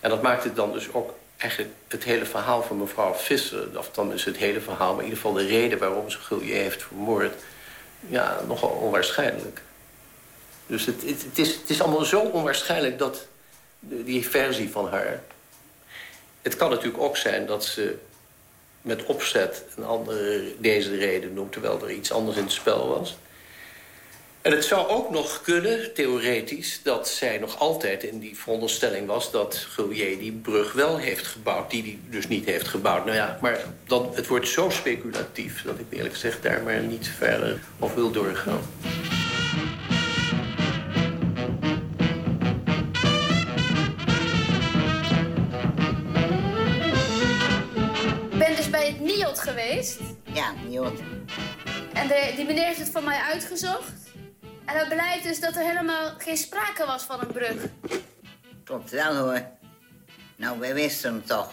En 0.00 0.10
dat 0.10 0.22
maakt 0.22 0.44
het 0.44 0.56
dan 0.56 0.72
dus 0.72 0.92
ook 0.92 1.14
eigenlijk 1.36 1.74
het 1.88 2.04
hele 2.04 2.24
verhaal 2.24 2.62
van 2.62 2.78
mevrouw 2.78 3.14
Visser... 3.14 3.78
of 3.78 3.90
dan 3.90 4.12
is 4.12 4.24
het 4.24 4.36
hele 4.36 4.60
verhaal, 4.60 4.94
maar 4.94 5.04
in 5.04 5.10
ieder 5.10 5.22
geval 5.22 5.36
de 5.36 5.46
reden 5.46 5.78
waarom 5.78 6.10
ze 6.10 6.18
Gullier 6.18 6.56
heeft 6.56 6.82
vermoord... 6.82 7.34
ja, 8.00 8.40
nogal 8.46 8.70
onwaarschijnlijk. 8.70 9.62
Dus 10.66 10.86
het, 10.86 11.02
het, 11.02 11.38
is, 11.38 11.54
het 11.54 11.70
is 11.70 11.82
allemaal 11.82 12.04
zo 12.04 12.20
onwaarschijnlijk 12.20 12.98
dat 12.98 13.26
die 13.78 14.28
versie 14.28 14.70
van 14.70 14.88
haar... 14.88 15.22
Het 16.42 16.56
kan 16.56 16.70
natuurlijk 16.70 17.02
ook 17.02 17.16
zijn 17.16 17.46
dat 17.46 17.64
ze 17.64 17.96
met 18.82 19.04
opzet 19.04 19.64
een 19.76 19.84
andere 19.84 20.52
deze 20.58 20.96
reden 20.96 21.34
noemt... 21.34 21.52
terwijl 21.52 21.82
er 21.82 21.90
iets 21.90 22.12
anders 22.12 22.36
in 22.36 22.42
het 22.42 22.52
spel 22.52 22.88
was. 22.88 23.16
En 24.42 24.52
het 24.52 24.64
zou 24.64 24.88
ook 24.88 25.10
nog 25.10 25.42
kunnen, 25.42 25.94
theoretisch, 25.94 26.80
dat 26.82 27.08
zij 27.08 27.38
nog 27.38 27.58
altijd 27.58 28.02
in 28.02 28.18
die 28.18 28.38
veronderstelling 28.38 29.06
was... 29.06 29.30
dat 29.30 29.56
Gullier 29.56 30.18
die 30.18 30.32
brug 30.32 30.72
wel 30.72 30.96
heeft 30.96 31.26
gebouwd, 31.26 31.70
die 31.70 31.82
hij 31.82 31.98
dus 32.08 32.28
niet 32.28 32.44
heeft 32.44 32.68
gebouwd. 32.68 33.04
Nou 33.04 33.16
ja, 33.16 33.38
maar 33.40 33.58
dan, 33.86 34.10
het 34.14 34.26
wordt 34.26 34.48
zo 34.48 34.70
speculatief 34.70 35.62
dat 35.62 35.78
ik 35.78 35.86
eerlijk 35.90 36.14
gezegd 36.14 36.42
daar 36.42 36.62
maar 36.62 36.80
niet 36.80 37.08
verder 37.08 37.60
op 37.78 37.94
wil 37.94 38.10
doorgaan. 38.10 38.60
Geweest. 49.44 49.98
Ja, 50.32 50.52
NIOD. 50.52 51.00
En 51.92 52.08
de, 52.08 52.32
die 52.36 52.44
meneer 52.44 52.64
heeft 52.64 52.78
het 52.78 52.90
voor 52.90 53.02
mij 53.02 53.18
uitgezocht. 53.18 53.92
En 54.64 54.76
het 54.76 54.88
blijkt 54.88 55.22
dus 55.22 55.40
dat 55.40 55.56
er 55.56 55.62
helemaal 55.62 56.14
geen 56.18 56.36
sprake 56.36 56.86
was 56.86 57.02
van 57.02 57.20
een 57.20 57.32
brug. 57.32 57.62
Klopt 58.64 58.90
wel 58.90 59.16
hoor. 59.16 59.46
Nou, 60.36 60.58
wij 60.58 60.74
wisten 60.74 61.14
het 61.14 61.26
toch. 61.26 61.52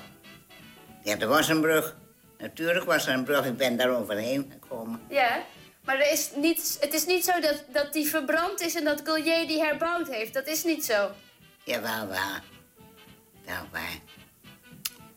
Ja, 1.03 1.19
er 1.19 1.27
was 1.27 1.49
een 1.49 1.61
brug. 1.61 1.95
Natuurlijk 2.37 2.85
was 2.85 3.07
er 3.07 3.13
een 3.13 3.23
brug. 3.23 3.45
Ik 3.45 3.57
ben 3.57 3.77
daar 3.77 3.89
overheen 3.89 4.51
gekomen. 4.51 5.01
Ja, 5.09 5.43
maar 5.85 5.95
er 5.95 6.11
is 6.11 6.29
niet, 6.35 6.77
het 6.79 6.93
is 6.93 7.05
niet 7.05 7.25
zo 7.25 7.39
dat, 7.39 7.63
dat 7.67 7.93
die 7.93 8.07
verbrand 8.07 8.61
is 8.61 8.75
en 8.75 8.83
dat 8.83 9.01
Gullier 9.03 9.47
die 9.47 9.59
herbouwd 9.59 10.07
heeft. 10.07 10.33
Dat 10.33 10.47
is 10.47 10.63
niet 10.63 10.85
zo. 10.85 11.11
Ja, 11.63 11.81
wel 11.81 12.07
waar. 12.07 12.43
Wel 13.45 13.67
waar. 13.71 13.99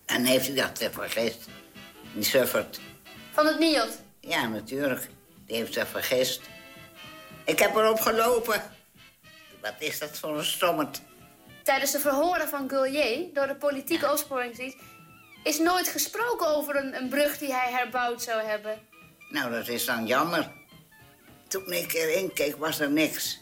En 0.06 0.24
heeft 0.24 0.48
u 0.48 0.54
dat 0.54 0.88
vergist? 0.92 1.48
Die 2.14 2.24
suffert. 2.24 2.80
Van 3.32 3.46
het 3.46 3.58
NIOD? 3.58 3.98
Ja, 4.20 4.48
natuurlijk. 4.48 5.08
Die 5.46 5.56
heeft 5.56 5.72
zich 5.72 5.88
vergist. 5.88 6.40
Ik 7.44 7.58
heb 7.58 7.74
erop 7.74 8.00
gelopen. 8.00 8.62
Wat 9.60 9.74
is 9.78 9.98
dat 9.98 10.18
voor 10.18 10.38
een 10.38 10.44
stommerd? 10.44 11.00
Tijdens 11.62 11.90
de 11.90 11.98
verhoren 11.98 12.48
van 12.48 12.68
Gullier 12.68 13.26
door 13.32 13.46
de 13.46 13.54
politieke 13.54 14.10
opsporingsdienst... 14.10 14.76
is 15.42 15.58
nooit 15.58 15.88
gesproken 15.88 16.56
over 16.56 16.76
een, 16.76 16.96
een 16.96 17.08
brug 17.08 17.38
die 17.38 17.52
hij 17.52 17.72
herbouwd 17.72 18.22
zou 18.22 18.42
hebben. 18.42 18.78
Nou, 19.28 19.50
dat 19.50 19.68
is 19.68 19.84
dan 19.84 20.06
jammer. 20.06 20.52
Toen 21.48 21.72
ik 21.72 21.92
erin 21.92 22.32
keek, 22.32 22.56
was 22.56 22.80
er 22.80 22.90
niks. 22.90 23.40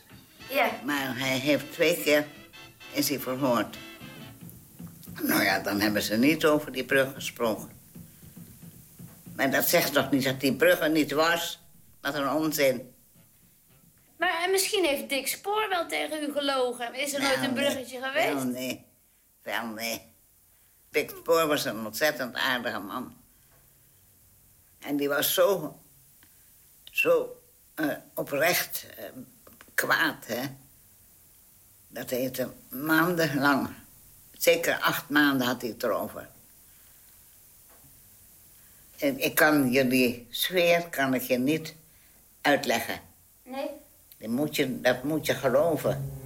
Ja. 0.51 0.71
Maar 0.85 1.19
hij 1.19 1.39
heeft 1.39 1.73
twee 1.73 2.03
keer 2.03 2.27
is 2.93 3.09
hij 3.09 3.19
verhoord. 3.19 3.77
Nou 5.23 5.43
ja, 5.43 5.59
dan 5.59 5.81
hebben 5.81 6.03
ze 6.03 6.17
niet 6.17 6.45
over 6.45 6.73
die 6.73 6.85
brug 6.85 7.15
gesproken. 7.15 7.82
Maar 9.37 9.51
dat 9.51 9.69
zegt 9.69 9.93
toch 9.93 10.11
niet 10.11 10.25
dat 10.25 10.41
die 10.41 10.57
brug 10.57 10.81
er 10.81 10.91
niet 10.91 11.13
was? 11.13 11.61
Wat 12.01 12.15
een 12.15 12.31
onzin. 12.31 12.95
Maar 14.19 14.49
misschien 14.51 14.85
heeft 14.85 15.09
Dick 15.09 15.29
Spoor 15.29 15.69
wel 15.69 15.87
tegen 15.87 16.23
u 16.23 16.33
gelogen. 16.33 16.95
Is 16.95 17.13
er 17.13 17.21
nooit 17.21 17.35
Wel, 17.35 17.45
een 17.45 17.55
nee. 17.55 17.65
bruggetje 17.65 18.01
geweest? 18.03 18.33
Wel 18.33 18.45
nee. 18.45 18.85
Wel 19.43 19.67
nee. 19.67 20.13
Dick 20.91 21.11
Spoor 21.11 21.47
was 21.47 21.65
een 21.65 21.87
ontzettend 21.87 22.37
aardige 22.37 22.79
man. 22.79 23.17
En 24.79 24.97
die 24.97 25.09
was 25.09 25.35
zo... 25.35 25.79
zo 26.85 27.43
eh, 27.75 27.97
oprecht 28.15 28.87
eh, 28.97 29.05
kwaad, 29.75 30.27
hè. 30.27 30.43
Dat 31.89 32.11
heeft 32.11 32.43
maandenlang... 32.69 33.69
zeker 34.33 34.79
acht 34.79 35.09
maanden 35.09 35.47
had 35.47 35.61
hij 35.61 35.71
het 35.71 35.83
erover. 35.83 36.29
Ik 39.03 39.35
kan 39.35 39.71
jullie 39.71 40.27
sfeer 40.31 40.89
kan 40.91 41.15
ik 41.15 41.23
je 41.23 41.39
niet 41.39 41.75
uitleggen. 42.41 43.01
Nee? 43.45 43.69
Dat 44.19 44.31
moet 44.31 44.57
je, 44.57 44.81
dat 44.81 45.03
moet 45.03 45.27
je 45.27 45.35
geloven. 45.35 46.22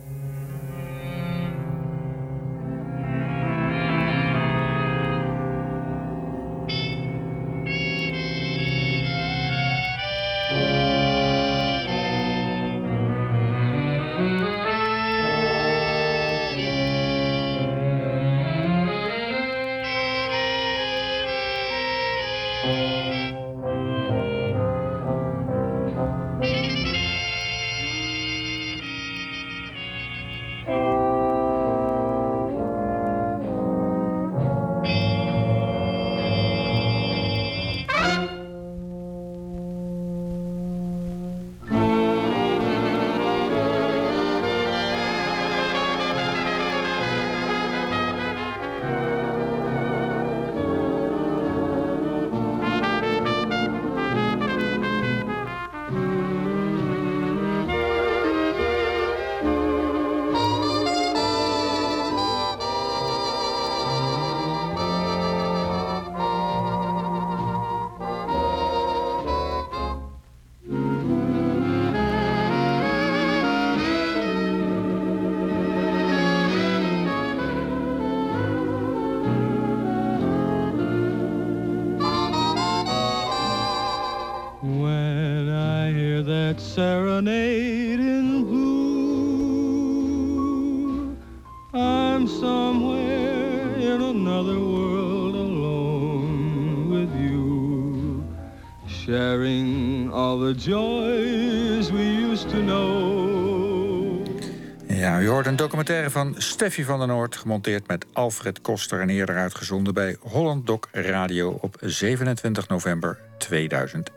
Steffi 106.67 106.85
van 106.85 106.99
der 106.99 107.09
Noord... 107.09 107.37
gemonteerd 107.37 107.87
met 107.87 108.07
Alfred 108.13 108.61
Koster 108.61 109.01
en 109.01 109.11
eerder 109.11 109.37
uitgezonden 109.37 109.95
bij 109.95 110.17
Holland 110.21 110.67
Doc 110.67 110.81
Radio 110.93 111.59
op 111.61 111.77
27 111.81 112.69
november 112.69 113.19
2000. 113.39 114.11